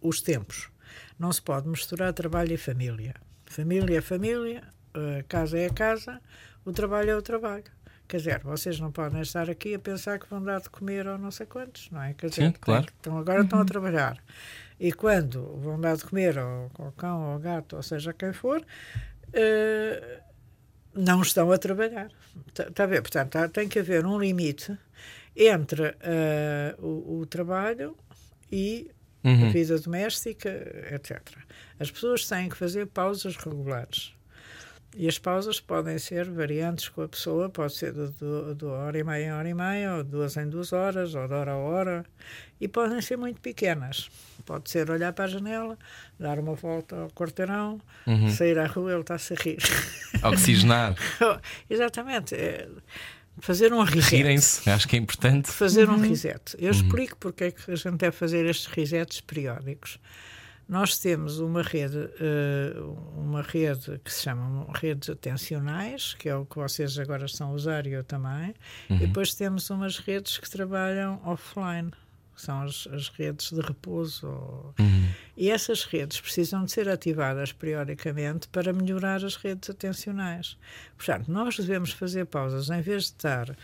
[0.00, 0.70] os tempos.
[1.18, 3.14] Não se pode misturar trabalho e família.
[3.46, 4.62] Família é família,
[5.28, 6.20] casa é casa,
[6.64, 7.64] o trabalho é o trabalho.
[8.06, 11.16] Quer dizer, vocês não podem estar aqui a pensar que vão dar de comer ou
[11.16, 12.14] não sei quantos, não é?
[12.14, 12.86] Quer dizer, Sim, claro.
[13.00, 13.44] então agora uhum.
[13.44, 13.66] estão a uhum.
[13.66, 14.18] trabalhar.
[14.78, 18.60] E quando vão dar de comer ao, ao cão ao gato, ou seja, quem for,
[18.60, 20.23] uh,
[20.94, 22.10] não estão a trabalhar.
[22.48, 23.02] Está tá a ver?
[23.02, 24.76] Portanto, tá, tem que haver um limite
[25.36, 27.96] entre uh, o, o, trabalho
[28.50, 28.90] e
[29.24, 29.48] uhum.
[29.48, 30.48] a vida doméstica,
[30.92, 31.20] etc.
[31.78, 34.14] As pessoas têm que fazer pausas regulares.
[34.96, 38.96] E as pausas podem ser variantes com a pessoa, pode ser de, de, de, hora
[38.96, 41.56] e meia em hora e meia, ou duas em duas horas, ou de hora a
[41.56, 42.06] hora,
[42.60, 44.08] e podem ser muito pequenas.
[44.44, 45.78] Pode ser olhar para a janela,
[46.18, 48.28] dar uma volta ao quarteirão, uhum.
[48.28, 49.58] sair à rua, ele está-se a rir.
[50.22, 50.94] Oxigenar.
[51.68, 52.34] Exatamente.
[52.34, 52.68] É
[53.40, 54.16] fazer um reset.
[54.16, 55.50] Rirem-se, acho que é importante.
[55.50, 56.08] Fazer um uhum.
[56.08, 56.56] reset.
[56.58, 56.70] Eu uhum.
[56.70, 59.98] explico porque é que a gente deve fazer estes resets periódicos.
[60.66, 62.74] Nós temos uma rede, eh,
[63.16, 67.52] uma rede que se chama redes atencionais, que é o que vocês agora estão a
[67.52, 68.54] usar e eu também,
[68.88, 68.96] uhum.
[68.96, 71.90] e depois temos umas redes que trabalham offline,
[72.40, 74.28] são as, as redes de repouso.
[74.78, 75.08] Uhum.
[75.36, 80.56] E essas redes precisam de ser ativadas periodicamente para melhorar as redes atencionais.
[80.96, 83.56] Portanto, nós devemos fazer pausas em vez de estar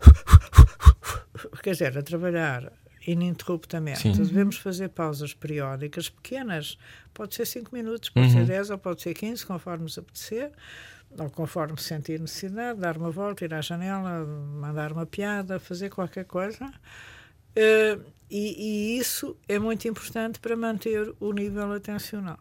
[1.62, 2.72] quer dizer, a trabalhar
[3.06, 4.00] ininterruptamente.
[4.00, 4.12] Sim.
[4.12, 6.78] Devemos fazer pausas periódicas pequenas.
[7.12, 8.32] Pode ser 5 minutos, pode uhum.
[8.32, 10.50] ser 10 ou pode ser 15, conforme nos apetecer,
[11.18, 16.24] ou conforme sentir necessidade, dar uma volta, ir à janela, mandar uma piada, fazer qualquer
[16.24, 16.72] coisa.
[17.56, 22.38] Uh, e, e, isso é muito importante para manter o nível atencional.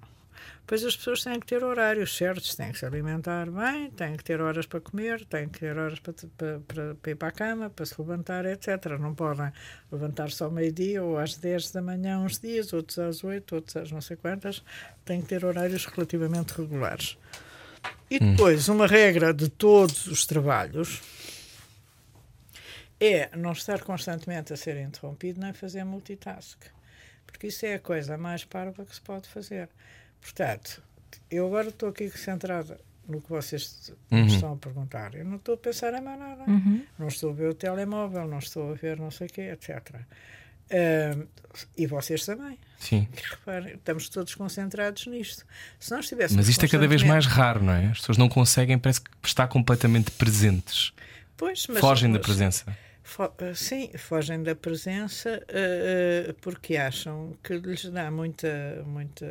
[0.65, 4.23] Pois as pessoas têm que ter horários certos, têm que se alimentar bem, têm que
[4.23, 7.31] ter horas para comer, têm que ter horas para, para, para, para ir para a
[7.31, 8.97] cama, para se levantar, etc.
[8.99, 9.51] Não podem
[9.91, 13.75] levantar só ao meio-dia ou às 10 da manhã uns dias, outros às 8, outros
[13.75, 14.63] às não sei quantas.
[15.03, 17.17] Têm que ter horários relativamente regulares.
[18.09, 21.01] E depois, uma regra de todos os trabalhos
[23.05, 26.59] é não estar constantemente a ser interrompido nem fazer multitask.
[27.25, 29.69] Porque isso é a coisa mais parva que se pode fazer.
[30.21, 30.81] Portanto,
[31.29, 34.25] eu agora estou aqui centrada no que vocês uhum.
[34.25, 35.15] estão a perguntar.
[35.15, 36.43] Eu não estou a pensar em mais nada.
[36.47, 36.85] Uhum.
[36.97, 39.95] Não estou a ver o telemóvel, não estou a ver não sei o quê, etc.
[40.71, 41.27] Uh,
[41.77, 42.57] e vocês também.
[42.79, 43.07] Sim.
[43.29, 45.45] Reparem, estamos todos concentrados nisto.
[45.79, 46.37] Se nós estivéssemos.
[46.37, 47.87] Mas isto é cada vez mais raro, não é?
[47.87, 50.93] As pessoas não conseguem, parece que estar completamente presentes.
[51.35, 52.77] Pois, mas, Fogem mas, da presença.
[53.03, 59.25] Fo eh, sim, fogem da presença uh, uh, porque acham que lhes dá muita, muita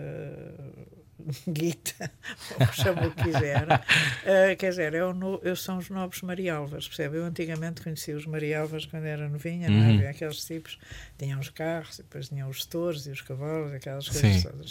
[1.49, 2.11] guita,
[2.61, 3.67] ou chama o que quiser.
[3.67, 7.19] Uh, quer dizer, eu, no, eu são os novos Marialvas, percebe?
[7.19, 9.95] Eu antigamente conhecia os Marialvas quando era novinha, uhum.
[9.97, 10.09] não é?
[10.09, 10.79] aqueles tipos,
[11.19, 14.43] tinham os carros, depois tinham os touros e os cavalos, aquelas coisas Sim.
[14.43, 14.71] todas.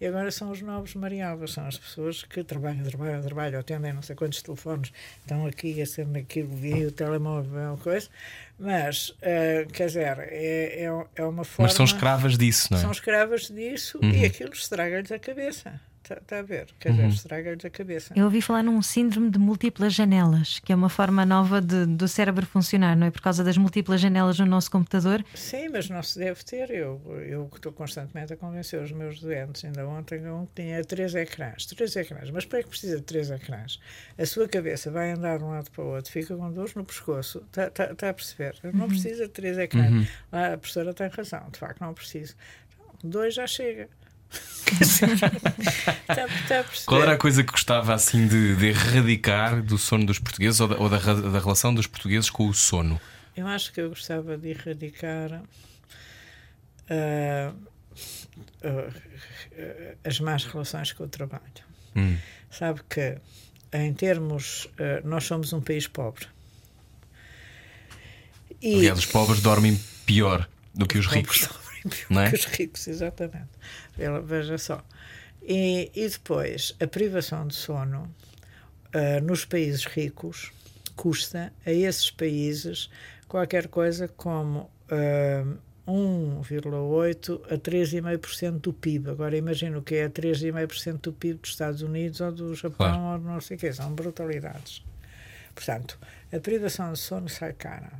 [0.00, 4.02] E agora são os novos Marialvas, são as pessoas que trabalham, trabalham, trabalham, atendem não
[4.02, 8.08] sei quantos telefones, estão aqui, acendem aquilo, via o telemóvel, coisa.
[8.58, 11.68] Mas, uh, quer dizer, é, é, é, uma forma.
[11.68, 12.82] Mas são escravas disso, não é?
[12.82, 14.10] São escravas disso uhum.
[14.10, 15.80] e aquilo estraga-lhes a cabeça.
[16.14, 16.68] Está tá a ver?
[16.78, 17.08] Quer dizer, uhum.
[17.08, 18.14] estraga-lhes a cabeça.
[18.16, 22.08] Eu ouvi falar num síndrome de múltiplas janelas, que é uma forma nova de, do
[22.08, 23.10] cérebro funcionar, não é?
[23.10, 25.24] Por causa das múltiplas janelas no nosso computador.
[25.34, 26.70] Sim, mas não se deve ter.
[26.70, 29.64] Eu, eu estou constantemente a convencer os meus doentes.
[29.64, 31.66] Ainda ontem um que tinha três ecrãs.
[31.66, 32.30] Três ecrãs.
[32.30, 33.78] Mas para que precisa de três ecrãs?
[34.16, 36.84] A sua cabeça vai andar de um lado para o outro, fica com dores no
[36.84, 37.42] pescoço.
[37.46, 38.56] Está tá, tá a perceber?
[38.72, 38.88] Não uhum.
[38.88, 39.92] precisa de três ecrãs.
[39.92, 40.06] Uhum.
[40.32, 41.48] Ah, a professora tem razão.
[41.50, 42.34] De facto, não preciso.
[43.02, 43.88] Dois já chega.
[46.86, 50.68] Qual era a coisa que gostava assim de, de erradicar do sono dos portugueses ou,
[50.68, 53.00] da, ou da, da, relação dos portugueses com o sono?
[53.36, 55.42] Eu acho que eu gostava de erradicar
[56.90, 57.54] uh,
[58.64, 58.92] uh,
[60.04, 61.42] as más relações com o trabalho.
[61.96, 62.16] Hum.
[62.50, 63.18] Sabe que,
[63.72, 66.26] em termos, uh, nós somos um país pobre.
[68.60, 68.74] E...
[68.76, 71.48] Aliás, os pobres dormem pior do que os ricos
[72.10, 72.30] não é?
[72.30, 73.48] que os ricos, exatamente.
[74.24, 74.84] Veja só.
[75.42, 78.14] E, e depois, a privação de sono
[78.94, 80.52] uh, nos países ricos
[80.94, 82.90] custa a esses países
[83.28, 89.10] qualquer coisa como uh, 1,8% a 3,5% do PIB.
[89.10, 93.12] Agora imagino o que é 3,5% do PIB dos Estados Unidos ou do Japão claro.
[93.12, 94.84] ou não sei o que, são brutalidades.
[95.54, 95.98] Portanto,
[96.32, 97.92] a privação de sono sai cara.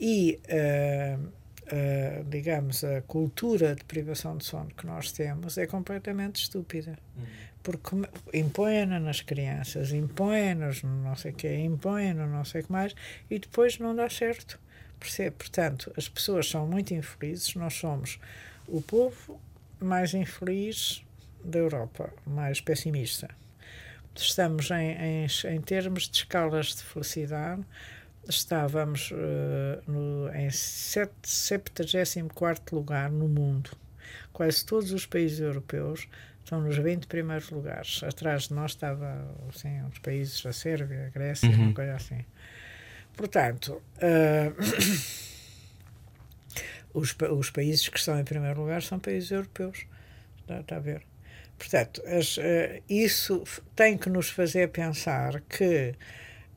[0.00, 1.32] E uh,
[1.72, 6.98] uh, digamos, a cultura de privação de sono que nós temos é completamente estúpida.
[7.16, 7.24] Uhum.
[7.62, 7.96] Porque
[8.34, 12.72] impõe-na nas crianças, impõe-nos no não sei o quê, impõe no não sei o que
[12.72, 12.94] mais,
[13.30, 14.60] e depois não dá certo.
[14.98, 15.36] Percebe?
[15.36, 18.20] Portanto, as pessoas são muito infelizes, nós somos
[18.68, 19.40] o povo
[19.80, 21.04] mais infeliz
[21.44, 23.28] da Europa, mais pessimista.
[24.14, 27.64] Estamos em, em, em termos de escalas de felicidade
[28.28, 33.70] estávamos uh, no, em 74 lugar no mundo.
[34.32, 36.08] Quase todos os países europeus
[36.42, 38.02] estão nos 20 primeiros lugares.
[38.02, 41.66] Atrás de nós estava assim, os países da Sérvia, a Grécia, uhum.
[41.66, 42.24] uma coisa assim.
[43.16, 44.54] Portanto, uh,
[46.94, 49.86] os, os países que estão em primeiro lugar são países europeus.
[50.40, 51.02] Está, está a ver?
[51.58, 53.44] Portanto, as, uh, isso
[53.76, 55.94] tem que nos fazer pensar que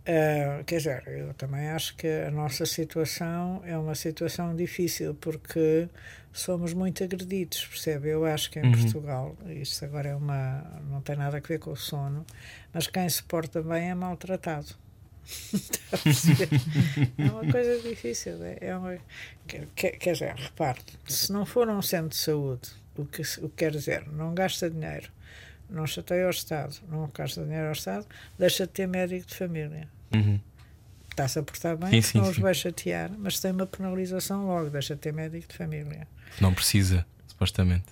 [0.08, 5.90] Uh, quer dizer, eu também acho que a nossa situação é uma situação difícil porque
[6.32, 8.10] somos muito agredidos, percebe?
[8.10, 8.72] Eu acho que em uhum.
[8.72, 10.64] Portugal, isto agora é uma.
[10.92, 12.24] não tem nada a ver com o sono,
[12.72, 14.76] mas quem se porta bem é maltratado.
[17.18, 18.44] é uma coisa difícil.
[18.44, 18.98] É, é uma,
[19.76, 23.56] quer, quer dizer, repare, se não for um centro de saúde, o que, o que
[23.56, 25.10] quer dizer, não gasta dinheiro,
[25.70, 28.06] não chateia ao Estado, não gasta dinheiro ao Estado,
[28.38, 29.88] deixa de ter médico de família.
[30.14, 30.40] Uhum.
[31.10, 34.70] Está-se a portar bem, sim, sim, não os vai chatear, mas tem uma penalização logo,
[34.70, 36.08] deixa de ter médico de família.
[36.42, 37.86] Não precisa, supostamente.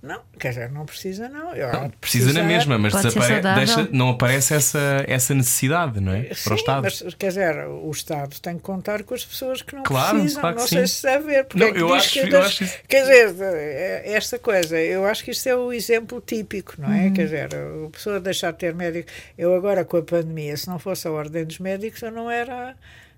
[0.00, 1.52] Não, quer dizer, não precisa, não.
[1.54, 6.32] Eu, não precisa na mesma, mas deixa, não aparece essa, essa necessidade, não é?
[6.32, 6.82] Sim, Para o Estado.
[6.82, 10.40] Mas, quer dizer, o Estado tem que contar com as pessoas que não claro, precisam.
[10.40, 10.76] Claro que não sim.
[10.76, 11.44] sei se está a ver.
[11.46, 12.78] Porque não, é eu, acho, que, eu acho isso.
[12.86, 17.06] Quer dizer, é, esta coisa, eu acho que isto é o exemplo típico, não é?
[17.06, 17.12] Uhum.
[17.14, 19.10] Quer dizer, a pessoa deixar de ter médico.
[19.36, 22.76] Eu agora com a pandemia, se não fosse a ordem dos médicos, eu não era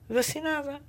[0.09, 0.81] vacinada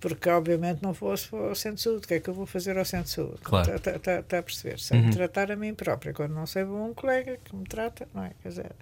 [0.00, 2.04] porque obviamente não fosse ao centro de saúde.
[2.04, 3.38] O que é que eu vou fazer ao centro de saúde?
[3.42, 3.76] Claro.
[3.76, 4.78] Está tá, tá, tá a perceber?
[4.80, 5.10] Sei uhum.
[5.10, 6.12] tratar a mim própria.
[6.12, 8.32] Quando não sei, vou a um colega que me trata, não é?
[8.42, 8.72] Quer dizer,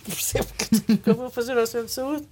[0.06, 2.26] percebo que eu vou fazer ao centro de saúde.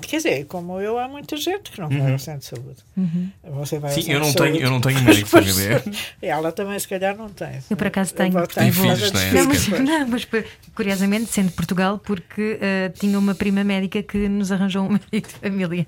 [0.00, 2.12] Quer dizer, como eu, há muita gente que não vai uhum.
[2.14, 2.82] ao centro de saúde.
[2.96, 3.30] Uhum.
[3.60, 5.82] Você vai Sim, eu não, tenho, eu não tenho médico familiar.
[6.20, 7.60] Ela também, se calhar, não tem.
[7.70, 8.36] Eu, por acaso, tenho.
[8.36, 9.32] Eu tenho filhos, não, é?
[9.32, 10.28] não, mas, não, mas
[10.74, 15.34] curiosamente, sendo Portugal, porque uh, tinha uma prima médica que nos arranjou um médico de
[15.34, 15.86] família.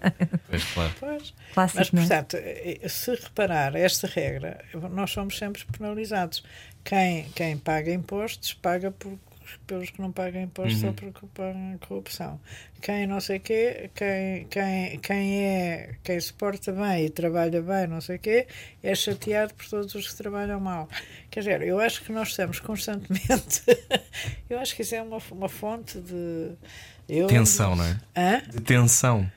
[0.48, 0.92] Pois, claro.
[1.00, 1.34] Pois.
[1.52, 2.22] Clássico, mas, é?
[2.22, 4.60] portanto, eh, se reparar esta regra,
[4.92, 6.44] nós somos sempre penalizados.
[6.84, 9.18] Quem, quem paga impostos paga por
[9.66, 10.88] pelos que não pagam impostos uhum.
[10.88, 12.40] ou porque pagam corrupção.
[12.80, 17.86] Quem não sei quê, quem, quem, quem é, quem se porta bem e trabalha bem,
[17.86, 18.46] não sei quê,
[18.82, 20.88] é chateado por todos os que trabalham mal.
[21.30, 23.62] Quer dizer, eu acho que nós estamos constantemente.
[24.48, 26.52] eu acho que isso é uma, uma fonte de.
[27.08, 28.00] Eu, tensão, não é?
[28.16, 28.42] Hã?
[28.48, 29.30] De tensão.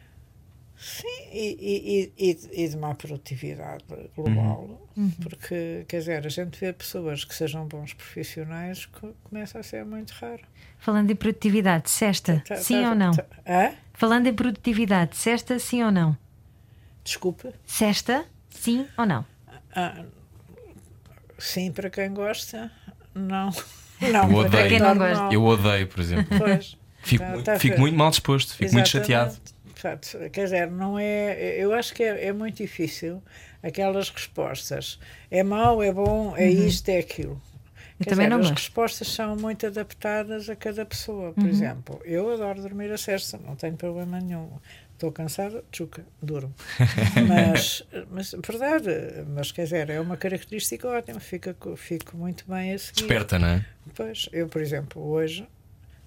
[0.80, 3.84] Sim, e, e, e, e de má produtividade
[4.16, 4.88] global,
[5.24, 9.84] porque, quer dizer, a gente vê pessoas que sejam bons profissionais co- começa a ser
[9.84, 10.44] muito raro.
[10.78, 13.12] Falando em produtividade, sexta, Tá- sim tá- ou não?
[13.12, 13.72] tá- Hã?
[13.94, 16.16] Falando em produtividade, sexta, sim ou não?
[17.04, 17.52] Desculpa.
[17.66, 19.26] Sexta, sim ou não?
[19.76, 20.04] Ah,
[21.40, 22.72] sim, para quem gosta,
[23.16, 23.50] não.
[24.00, 24.50] Eu Não, odeio.
[24.52, 25.34] para quem não gosta.
[25.34, 26.38] Eu odeio, por exemplo.
[26.38, 26.78] Pois.
[27.02, 29.08] Fico, Tá- muito, tá fico muito mal disposto, fico muito Exatamente.
[29.08, 29.38] chateado.
[29.80, 31.56] Portanto, quer dizer, não é.
[31.58, 33.22] Eu acho que é, é muito difícil
[33.62, 35.00] aquelas respostas.
[35.30, 37.40] É mau, é bom, é isto, é aquilo.
[38.00, 38.58] Quer também dizer, não as gosto.
[38.60, 41.34] respostas são muito adaptadas a cada pessoa.
[41.34, 44.50] Por exemplo, eu adoro dormir a sexta, não tenho problema nenhum.
[44.94, 46.54] Estou cansada, tchuca, durmo.
[47.28, 48.90] mas, mas, verdade,
[49.28, 53.02] mas quer dizer, é uma característica ótima, fica, co- fico muito bem a seguir.
[53.02, 53.66] Desperta, não é?
[53.94, 55.48] Pois, eu, por exemplo, hoje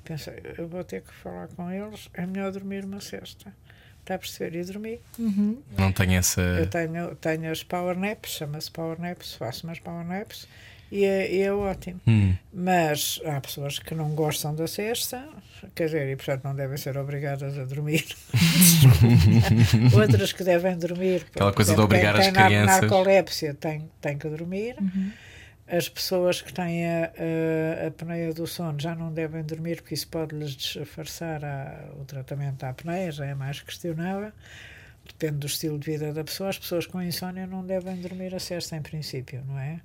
[0.05, 3.53] pensei, eu vou ter que falar com eles, é melhor dormir uma sexta.
[4.01, 4.59] Está a perceber?
[4.59, 5.01] E dormi.
[5.79, 6.41] Não tenho essa.
[6.41, 10.49] Eu tenho, tenho as power naps, chama-se power naps, faço umas power naps
[10.91, 12.01] e é, e é ótimo.
[12.07, 12.35] Hum.
[12.53, 15.29] Mas há pessoas que não gostam da sexta,
[15.75, 18.05] quer dizer, e portanto não devem ser obrigadas a dormir.
[19.95, 21.27] Outras que devem dormir.
[21.33, 22.81] Aquela coisa de obrigar quem as tem crianças.
[22.81, 24.77] narcolépsia tem, tem que dormir.
[25.71, 29.95] As pessoas que têm a, a, a apneia do sono já não devem dormir porque
[29.95, 34.33] isso pode-lhes disfarçar a- o tratamento da apneia, já é mais questionável.
[35.07, 36.51] Depende do estilo de vida da pessoa.
[36.51, 39.81] As pessoas com insónia não devem dormir a sexta, em princípio, não é?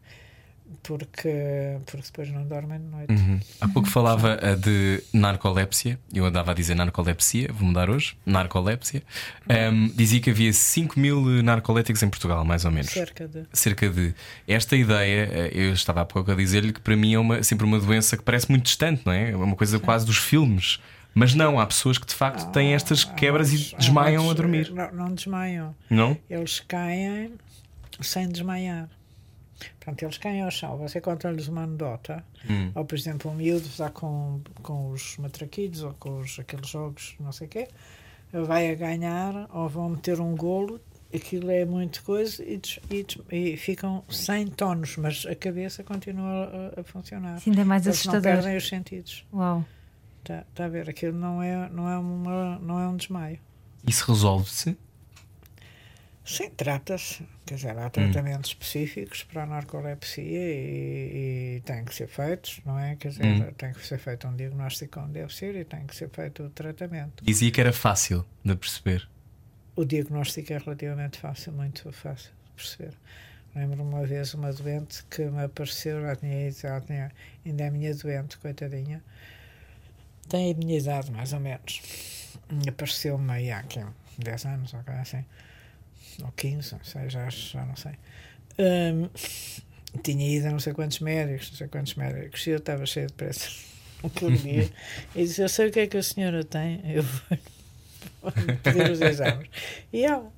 [0.83, 3.13] Porque, porque depois não dormem de noite.
[3.13, 3.39] Uhum.
[3.61, 9.03] Há pouco falava ah, de narcolépsia, eu andava a dizer narcolepsia, vou mudar hoje, narcolépsia.
[9.49, 12.91] Ahm, dizia que havia 5 mil narcoléticos em Portugal, mais ou menos.
[12.91, 13.43] Cerca de.
[13.51, 14.13] Cerca de.
[14.47, 17.65] Esta ideia, eh, eu estava há pouco a dizer-lhe que para mim é uma, sempre
[17.65, 19.31] uma doença que parece muito distante, não é?
[19.31, 20.79] É uma coisa quase dos filmes.
[21.13, 24.69] Mas não, há pessoas que de facto têm estas quebras e desmaiam a dormir.
[24.73, 25.73] Não, não desmaiam.
[25.89, 26.17] Não?
[26.29, 27.31] Eles caem
[28.01, 28.89] sem desmaiar.
[29.79, 30.77] Portanto, eles caem ao chão.
[30.77, 32.71] Você conta-lhes uma anedota, Hum.
[32.75, 37.15] ou por exemplo, um miúdo está com, com os matraquitos ou com os, aqueles jogos,
[37.19, 37.67] não sei o quê,
[38.33, 40.79] vai a ganhar ou vão meter um golo,
[41.13, 45.83] aquilo é muito coisa e, des- e des- e ficam sem tonos, mas a cabeça
[45.83, 47.37] continua a, a funcionar.
[47.37, 48.41] Isso ainda é mais Eles não assustador.
[48.41, 49.25] perdem os sentidos.
[49.33, 49.63] Uau.
[50.21, 50.89] Está tá a ver?
[50.89, 53.39] Aquilo não é, não, é uma, não é um desmaio.
[53.87, 54.75] Isso resolve-se?
[56.25, 57.23] Sim, trata-se.
[57.45, 62.79] Quer dizer, há tratamentos específicos para a narcolepsia e, e têm que ser feitos, não
[62.79, 62.95] é?
[62.95, 66.09] Quer dizer, tem que ser feito um diagnóstico onde deve ser e tem que ser
[66.09, 67.23] feito o tratamento.
[67.23, 69.07] Dizia que era fácil de perceber.
[69.75, 72.93] O diagnóstico é relativamente fácil, muito fácil de perceber.
[73.55, 77.11] Lembro-me uma vez uma doente que me apareceu, já tinha ido, já tinha,
[77.45, 79.01] ainda é minha doente, coitadinha,
[80.27, 81.81] tem a minha idade mais ou menos.
[82.67, 83.79] Apareceu-me aí há aqui
[84.17, 85.25] 10 anos, ou coisa assim,
[86.23, 87.93] ou 15, não sei, já, já não sei.
[88.59, 89.09] Hum,
[90.03, 93.07] tinha ido a não sei quantos médicos, não sei quantos médicos, e eu estava cheio
[93.07, 93.49] de pressa
[94.03, 94.69] naquele dia.
[95.15, 98.31] E disse: Eu sei o que é que a senhora tem, eu vou
[98.63, 99.47] pedir os exames.
[99.91, 100.31] E ela,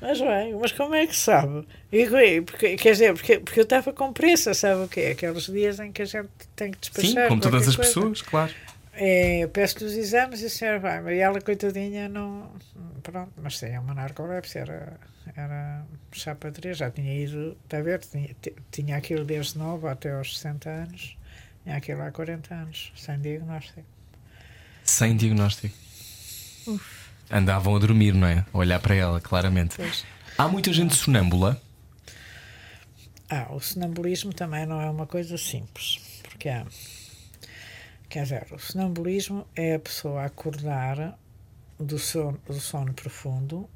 [0.00, 1.64] mas bem, mas como é que sabe?
[1.92, 2.06] E
[2.42, 5.10] porque, quer dizer, porque, porque eu estava com pressa, sabe o quê?
[5.12, 7.22] Aqueles dias em que a gente tem que despachar.
[7.22, 7.88] Sim, como todas as coisa.
[7.88, 8.52] pessoas, claro.
[8.94, 12.50] É, eu peço-lhe os exames e a senhora vai, mas ela, coitadinha, não.
[13.02, 15.00] Pronto, mas sim, é uma narcolepsia, era,
[15.36, 18.00] era chapa 3, já tinha ido, está a ver?
[18.00, 21.16] Tinha, ti- tinha aquilo desde novo até aos 60 anos,
[21.62, 23.84] tinha aquilo há 40 anos, sem diagnóstico.
[24.84, 25.74] Sem diagnóstico.
[27.30, 28.44] Andavam a dormir, não é?
[28.52, 29.76] A olhar para ela, claramente.
[29.76, 30.04] Pois.
[30.36, 31.60] Há muita gente sonâmbula.
[33.30, 36.66] Ah, o sonambulismo também não é uma coisa simples, porque há.
[38.08, 41.18] Quer dizer, o sonambulismo é a pessoa acordar
[41.80, 43.66] do sono, do sono profundo,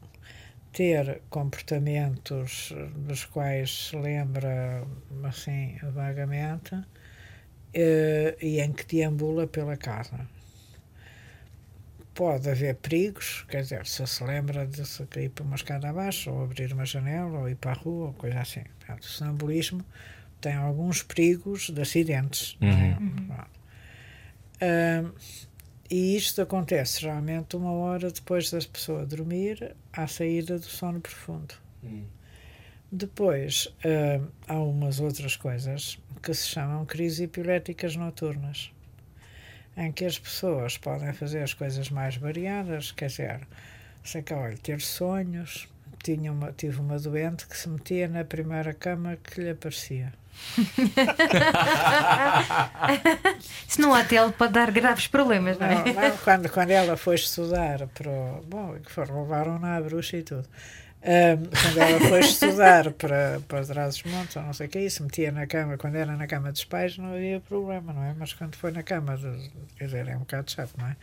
[0.77, 4.85] ter comportamentos dos quais se lembra
[5.25, 6.79] assim vagamente
[7.73, 10.29] eh, e em que deambula pela casa.
[12.13, 16.31] Pode haver perigos, quer dizer, se se lembra de se cair por uma escada abaixo,
[16.31, 18.65] ou abrir uma janela, ou ir para a rua, ou coisa assim.
[18.79, 19.83] Portanto, o sonambulismo
[20.43, 22.55] tem alguns perigos de acidentes.
[22.61, 22.99] não é?
[23.35, 23.51] Pronto.
[25.89, 31.55] E isto acontece geralmente uma hora depois da pessoa dormir, à saída do sono profundo.
[32.91, 38.73] Depois, ahm, há umas outras coisas que se chamam crises epiléticas noturnas,
[39.77, 43.47] em que as pessoas podem fazer as coisas mais variadas, quer dizer,
[44.03, 45.69] sei que, olha, ter sonhos,
[46.15, 50.13] tinha uma, tive uma doente que se metia na primeira cama que lhe aparecia.
[53.67, 55.75] Isso num hotel pode dar graves problemas, não é?
[55.75, 58.45] Não, não, quando, quando ela foi estudar para o.
[58.47, 60.47] Bom, que foram, levaram-na à bruxa e tudo.
[61.03, 64.91] Ahm, quando ela foi estudar para, para trás dos montes, ou não sei o que,
[64.91, 68.15] se metia na cama, quando era na cama dos pais, não havia problema, não é?
[68.19, 70.97] Mas quando foi na cama, de, quer dizer, é um bocado chato, não é?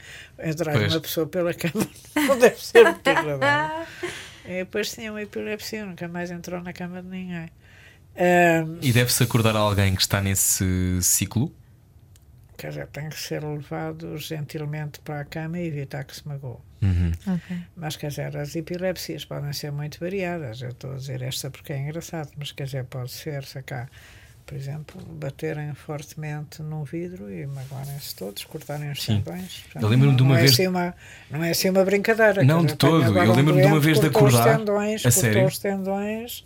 [0.49, 0.93] Entrar Pois.
[0.93, 1.87] uma pessoa pela cama
[2.27, 3.87] não deve ser muito agradável.
[4.45, 7.49] E depois tinha uma epilepsia, nunca mais entrou na cama de ninguém.
[8.15, 11.51] Ahm, E deve-se acordar alguém que está nesse ciclo?
[12.57, 16.57] quer dizer, tem que ser levado gentilmente para a cama e evitar que se magoe.
[17.27, 17.57] Ok.
[17.75, 20.61] Mas, quer dizer, as epilepsias podem ser muito variadas.
[20.61, 23.89] Eu estou a dizer esta porque é engraçado, mas, quer dizer, pode ser, sacar,
[24.45, 29.63] por exemplo, baterem fortemente num vidro e magoarem-se todos, cortarem os tendões.
[29.75, 30.95] Eu lembro-me não- de uma não é vez- Assim uma,
[31.31, 32.43] não é assim uma brincadeira.
[32.43, 33.03] Não, de todo.
[33.03, 34.57] Eu um lembro-me de uma vez de cortou os acordar.
[34.57, 35.45] Tendões, A cortou sério?
[35.47, 36.45] os tendões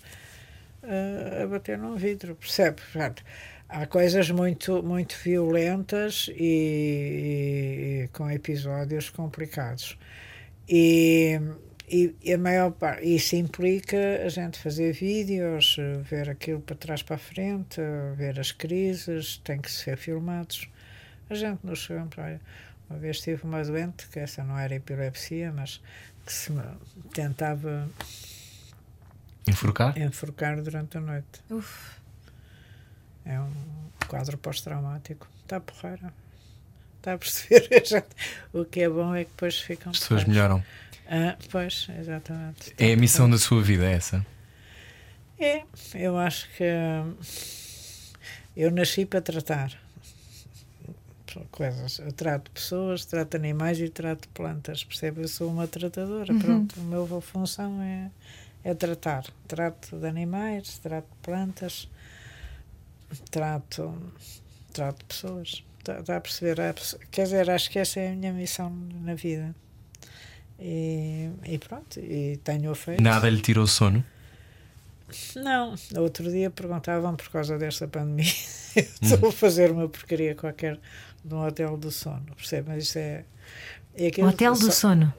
[0.84, 2.82] eh, a bater num vidro, percebe?
[2.82, 3.24] Portanto,
[3.68, 9.98] há coisas muito, muito violentas e, e com episódios complicados.
[10.70, 11.40] E,
[11.88, 17.02] e, e a maior parte, isso implica a gente fazer vídeos, ver aquilo para trás
[17.02, 17.80] para a frente,
[18.16, 20.68] ver as crises, tem que ser filmados.
[21.30, 22.40] A gente nos chegamos, olha,
[22.90, 25.82] uma vez tive uma doente, que essa não era epilepsia, mas
[26.26, 26.62] que se me
[27.14, 27.90] tentava
[29.48, 29.98] Enforcar?
[29.98, 31.42] enforcar durante a noite.
[31.50, 31.96] Uf.
[33.26, 33.52] É um
[34.08, 35.28] quadro pós-traumático.
[35.44, 36.14] Está porreira.
[36.98, 37.68] Está a perceber?
[37.82, 38.08] A gente-
[38.54, 39.92] O que é bom é que depois ficam.
[39.92, 40.64] As pessoas melhoram.
[41.10, 42.74] Ah, pois, exatamente.
[42.78, 44.26] É a missão da sua vida, é essa?
[45.40, 45.64] É,
[45.96, 47.16] eu acho que hum,
[48.56, 49.78] eu nasci para tratar
[51.52, 52.00] coisas.
[52.00, 54.84] Eu trato pessoas, trato animais e trato plantas.
[54.84, 55.22] Percebe?
[55.22, 56.34] Eu sou uma tratadora.
[56.34, 58.10] Pronto, a minha função é,
[58.64, 59.26] é tratar.
[59.48, 61.90] Trato de animais, trato de plantas,
[63.30, 63.94] trato,
[64.74, 65.64] trato de pessoas.
[65.80, 66.58] Está está a perceber?
[67.12, 68.70] Quer dizer, acho que essa é a minha missão
[69.02, 69.56] na vida.
[70.60, 73.02] E, e pronto, e tenho-o feito.
[73.02, 74.04] Nada lhe tirou o sono?
[75.36, 78.26] Não, outro dia perguntavam por causa desta pandemia.
[78.76, 80.80] Eu Estou a fazer uma porcaria qualquer
[81.24, 82.70] num hotel do sono, percebe?
[82.70, 83.24] Mas isso é.
[83.96, 85.14] é aquilo Hotel do só- sono.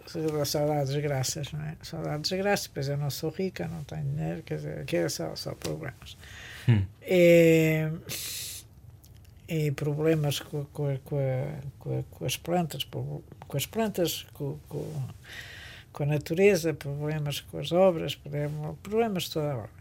[0.45, 1.77] Saudades graças, não é?
[1.83, 5.35] Saudades graças, pois eu não sou rica, não tenho dinheiro, quer dizer, aqui é só,
[5.35, 6.17] só problemas.
[6.69, 6.85] Hum.
[7.03, 7.89] E,
[9.49, 13.23] e problemas com, com, com, com, as plantas, com
[13.57, 14.59] as plantas, com,
[16.01, 18.15] a natureza, problemas com as obras,
[18.83, 19.79] problemas, de toda a obra.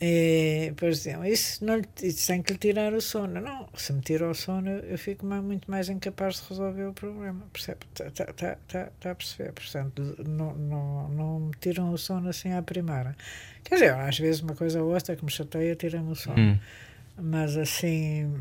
[0.00, 3.40] E depois diziam, isso, não, isso tem que lhe tirar o sono.
[3.40, 7.46] Não, se me tira o sono, eu fico muito mais incapaz de resolver o problema.
[7.52, 7.86] Percebe?
[7.90, 9.52] Está tá, tá, tá, tá a perceber?
[9.52, 13.16] Portanto, não, não, não me tiram o sono assim à primeira.
[13.62, 16.38] Quer dizer, às vezes uma coisa ou outra que me chateia tira-me o sono.
[16.38, 16.58] Hum.
[17.20, 18.34] Mas assim,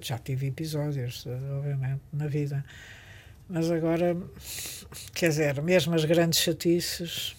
[0.00, 1.26] já tive episódios,
[1.56, 2.64] obviamente, na vida.
[3.48, 4.16] Mas agora,
[5.12, 7.34] quer dizer, mesmo as grandes chatices.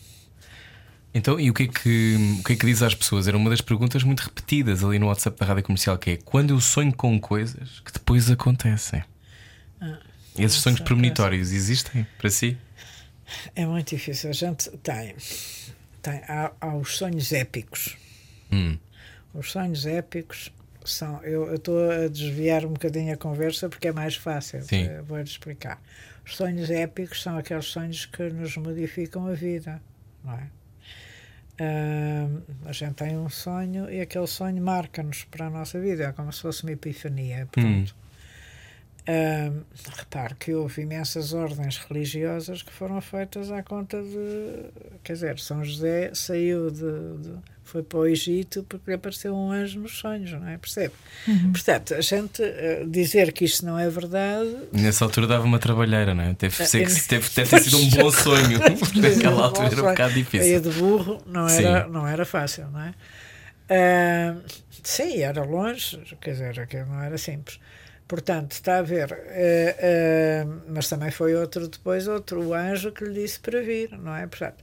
[1.14, 3.28] Então, e o que, é que, o que é que diz às pessoas?
[3.28, 6.52] Era uma das perguntas muito repetidas ali no WhatsApp da rádio comercial, que é quando
[6.52, 9.04] eu sonho com coisas que depois acontecem.
[10.38, 12.58] Esses sonhos premonitórios existem para si?
[13.56, 14.30] É muito difícil.
[14.30, 15.16] A gente tem.
[16.02, 17.97] tem há, há os sonhos épicos.
[18.52, 18.78] Hum.
[19.34, 20.52] Os sonhos épicos
[20.84, 21.22] são.
[21.24, 24.62] Eu estou a desviar um bocadinho a conversa porque é mais fácil.
[24.88, 25.82] Eh, Vou-lhe explicar.
[26.26, 29.82] Os sonhos épicos são aqueles sonhos que nos modificam a vida,
[30.24, 30.48] não é?
[31.60, 36.12] Ahm, a gente tem um sonho e aquele sonho marca-nos para a nossa vida, é
[36.12, 37.48] como se fosse uma epifania.
[37.52, 37.96] Pronto.
[39.08, 39.62] Ahm,
[39.98, 44.72] repare que houve imensas ordens religiosas que foram feitas à conta de.
[45.04, 46.82] Quer dizer, São José saiu de.
[47.18, 47.38] de-
[47.72, 50.57] foi para o Egito porque lhe apareceu um anjo nos sonhos, não é?
[50.57, 50.93] Percebe?
[51.53, 54.53] Portanto, a gente eh, dizer que isto não é verdade.
[54.74, 56.36] Nessa altura dava uma trabalheira, não é?
[56.38, 58.59] Deve, ser que é- deve, deve ter sido um bom sonho.
[58.95, 60.59] Naquela altura era um bocado Aí difícil.
[60.61, 62.93] de burro não era, não era fácil, não é?
[63.69, 64.36] Ah,
[64.84, 67.57] sim, era longe, quer dizer, aquilo não era simples.
[68.07, 73.05] Portanto, está a ver, eh, eh, mas também foi outro depois, outro o anjo que
[73.05, 74.28] lhe disse para vir, não é?
[74.28, 74.57] Portanto,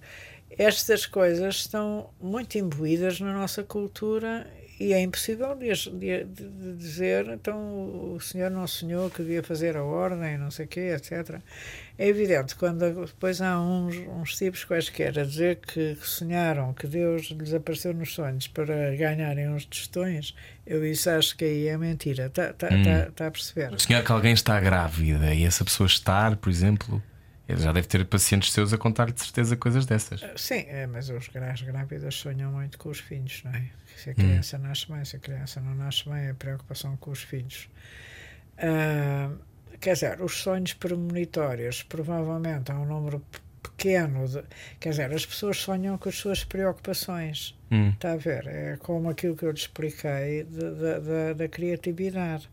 [0.50, 4.46] estas coisas estão muito imbuídas na nossa cultura
[4.80, 9.42] e é impossível de, de- de- de dizer, então o senhor não sonhou que devia
[9.42, 11.40] fazer a ordem, não sei o quê, etc.
[11.98, 17.24] É evidente, quando depois há uns, uns tipos quaisquer a dizer que sonharam que Deus
[17.32, 20.32] lhes apareceu nos sonhos para ganharem uns tostões,
[20.64, 22.26] eu isso acho que aí é mentira.
[22.26, 22.82] Está tá, Hum.
[22.84, 23.72] tá, tá a perceber?
[23.80, 27.02] Sonhar que alguém está grávida e essa pessoa estar, por exemplo,
[27.48, 30.22] Ele já deve ter pacientes seus a contar de certeza coisas dessas.
[30.36, 33.64] Sim, é, mas os as grávidas sonham muito com os filhos, não é?
[33.96, 37.22] Se a criança nasce bem, se a criança não nasce bem, a preocupação com os
[37.22, 37.68] filhos.
[38.58, 39.30] Ah,
[39.80, 43.22] quer dizer, os sonhos premonitórios, provavelmente há um número
[43.62, 44.42] pequeno de.
[44.78, 47.56] Quer dizer, as pessoas sonham com as suas preocupações.
[47.70, 47.90] Hum.
[47.90, 48.46] Está a ver?
[48.46, 52.48] É como aquilo que eu lhe expliquei de- da criatividade.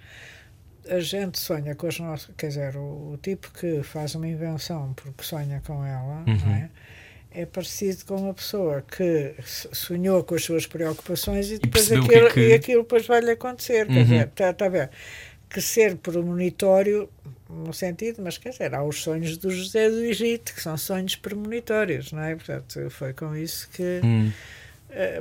[0.89, 2.29] A gente sonha com as nossas.
[2.37, 6.69] Quer dizer, o, o tipo que faz uma invenção porque sonha com ela, não é?
[7.31, 12.07] É parecido com uma pessoa que sonhou com as suas preocupações e depois percebeu o
[12.07, 13.87] que é aquilo, que- e aquilo depois vai-lhe acontecer.
[13.87, 14.03] Quer Uhum.
[14.03, 14.89] dizer, está, a ver?
[15.49, 17.09] Que ser premonitório,
[17.49, 21.15] no sentido, mas quer dizer, há os sonhos do José do Egito, que são sonhos
[21.15, 22.35] premonitórios, não é?
[22.35, 24.01] Portanto, foi com isso que.
[24.03, 24.31] Hum.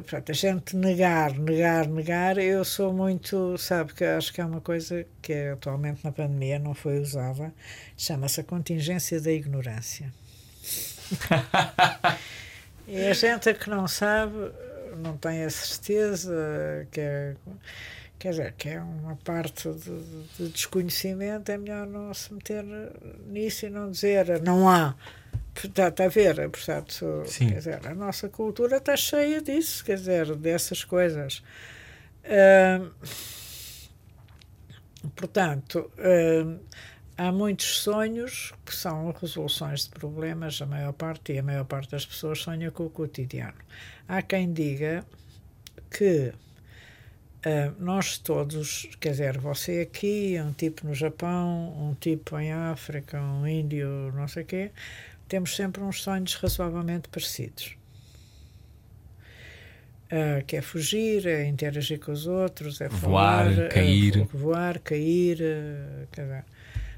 [0.03, 4.61] Portanto, a gente negar, negar, negar, eu sou muito, sabe, que acho que é uma
[4.61, 7.53] coisa que é, atualmente na pandemia não foi usada,
[7.97, 10.13] chama-se a contingência da ignorância.
[12.87, 14.53] e a gente que não sabe,
[14.97, 17.35] não tem a certeza, que é,
[18.17, 20.03] quer dizer, que é uma parte de,
[20.39, 22.65] de desconhecimento, é melhor não se meter
[23.27, 24.95] nisso e não dizer não há.
[25.63, 27.49] Está, está a ver, portanto, Sim.
[27.49, 31.43] quer dizer, a nossa cultura está cheia disso, quer dizer, dessas coisas.
[32.25, 32.91] Ahm,
[35.15, 36.59] portanto, ahm,
[37.17, 41.91] há muitos sonhos que são resoluções de problemas, a maior parte, e a maior parte
[41.91, 43.55] das pessoas sonha com o cotidiano.
[44.09, 45.05] Há quem diga
[45.91, 46.33] que
[47.47, 53.21] ah, nós todos, quer dizer, você aqui, um tipo no Japão, um tipo em África,
[53.21, 54.71] um índio, não sei o quê,
[55.29, 57.77] temos sempre uns sonhos razoavelmente parecidos.
[60.11, 64.19] Ah, que é fugir, é interagir com os outros, é Voar, falar, é cair.
[64.27, 65.39] vo- voar, cair,
[66.13, 66.45] dizer,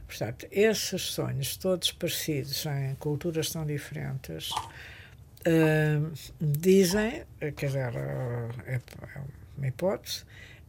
[0.07, 4.51] portanto, esses sonhos todos parecidos em culturas tão diferentes
[5.47, 7.23] ah, dizem,
[7.57, 7.93] quer dizer,
[8.67, 8.81] é, é
[9.57, 10.25] uma hipótese,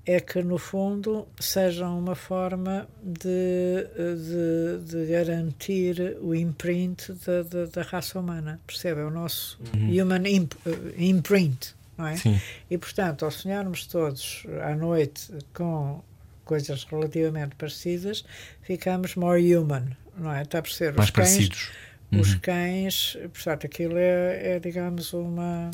[0.08, 3.86] é que no fundo sejam uma forma de,
[4.16, 9.02] de, de garantir o imprint da, da, da raça humana, percebe?
[9.02, 10.54] É o nosso human imp,
[10.98, 12.16] imprint, não é?
[12.16, 12.40] Sim.
[12.72, 16.02] E portanto, ao sonharmos todos à noite com
[16.46, 18.24] coisas relativamente parecidas,
[18.62, 20.44] ficamos more human, não é?
[20.44, 20.96] Está a perceber?
[20.96, 21.72] Mais Os cães- parecidos.
[22.10, 22.22] Uhum.
[22.22, 25.70] os cães, portanto, aquilo é, é, digamos, uma.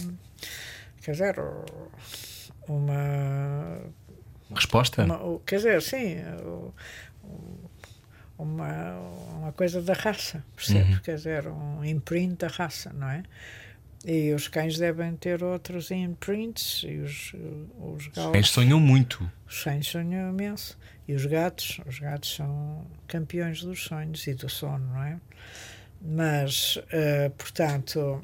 [1.03, 1.35] Quer dizer,
[2.67, 3.79] uma.
[4.53, 5.03] Resposta?
[5.03, 6.17] uma quer dizer, sim.
[8.37, 8.97] Uma,
[9.37, 10.93] uma coisa da raça, percebe?
[10.93, 10.99] Uhum.
[10.99, 13.23] Quer dizer, um imprint da raça, não é?
[14.05, 17.33] E os cães devem ter outros imprints e os,
[17.79, 18.49] os galos.
[18.49, 19.31] sonham muito.
[19.47, 20.77] Os sonhos sonham imenso.
[21.07, 25.19] E os gatos, os gatos são campeões dos sonhos e do sono, não é?
[26.01, 28.21] Mas, eh, portanto,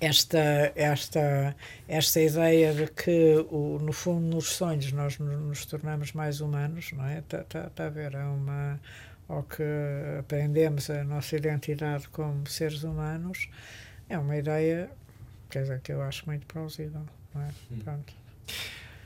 [0.00, 1.56] esta, esta,
[1.88, 6.92] esta ideia de que, o, no fundo, nos sonhos nós nos, nos tornamos mais humanos,
[6.92, 7.18] não é?
[7.18, 8.14] Está tá, tá a ver?
[8.14, 8.80] É uma.
[9.28, 9.62] Ou que
[10.20, 13.48] aprendemos a nossa identidade como seres humanos,
[14.08, 14.88] é uma ideia,
[15.50, 17.04] quer dizer, que eu acho muito plausível,
[17.34, 17.48] não é?
[17.82, 18.14] Pronto.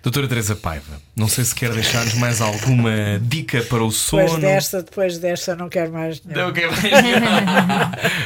[0.02, 2.90] Doutora Teresa Paiva, não sei se quer deixar-nos mais alguma
[3.20, 4.22] dica para o sono.
[4.24, 6.43] Depois desta, depois desta, não quero mais nenhuma.
[6.44, 6.64] Não, ok.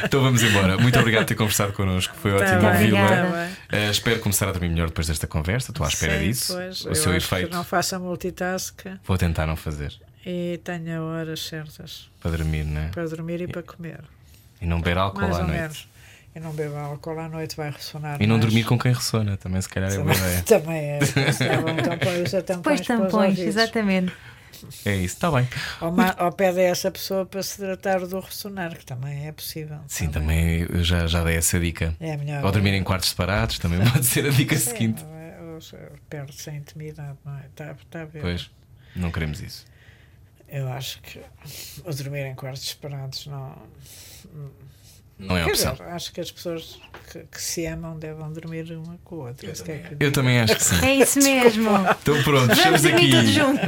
[0.05, 0.77] então vamos embora.
[0.77, 2.15] Muito obrigado por ter conversado connosco.
[2.21, 2.71] Foi ótimo ouvi-la.
[3.05, 3.29] obrigada.
[3.31, 3.55] tá bem.
[3.81, 5.71] Eh, espero começar a dormir melhor depois desta conversa.
[5.71, 6.53] Estou à espera Sim, disso.
[6.53, 7.53] pois, o eu seu efeito.
[7.53, 9.93] não faça multitask Vou tentar não fazer.
[10.25, 12.89] e tenha horas certas Para dormir, né?
[12.93, 13.99] para dormir e para comer.
[14.61, 15.51] E não beber álcool Mais à noite.
[15.59, 15.87] menos.
[16.35, 18.21] E não beba álcool à noite, vai ressonar.
[18.21, 18.45] E não mais.
[18.45, 20.41] dormir com quem ressona, também se calhar é boa ideia.
[20.45, 20.99] Também é.
[20.99, 24.13] É tampões, usa tampões Pois para os tampões, exatamente.
[24.85, 25.47] É isso, está bem.
[25.79, 25.93] Ou,
[26.25, 29.79] ou pede a essa pessoa para se tratar do ressonar, que também é possível.
[29.87, 31.95] Sim, também eu já, já dei essa dica.
[31.99, 32.43] É melhor.
[32.43, 35.05] Ou dormir em quartos separados também pode ser a dica Sim, seguinte.
[35.05, 35.75] é, ou se-
[36.09, 37.45] Perde-se a intimidade, não é?
[37.45, 38.21] Está, está a ver?
[38.21, 38.49] Pois,
[38.95, 39.65] não queremos isso.
[40.49, 41.19] Eu acho que
[41.83, 43.55] o dormir em quartos separados não.
[45.17, 45.71] Não é Quer opção.
[45.73, 46.79] dizer, acho que as pessoas
[47.11, 49.55] que, que se amam devem dormir uma com a outra.
[49.55, 50.85] se quer que Eu também acho que sim.
[50.85, 51.69] É isso mesmo.
[52.01, 53.11] Então pronto, estamos aqui.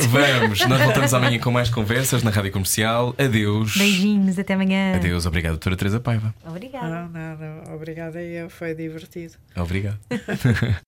[0.10, 3.16] Vamos, nós voltamos amanhã com mais conversas na Rádio Comercial.
[3.18, 3.78] Adeus.
[3.78, 4.96] Beijinhos, até amanhã.
[4.96, 6.36] Adeus, obrigado, doutora Teresa Paiva.
[6.46, 6.88] Obrigada.
[6.88, 7.64] Não, nada.
[7.74, 8.50] Obrigada, eu.
[8.50, 9.36] Foi divertido.
[9.56, 9.98] Obrigado.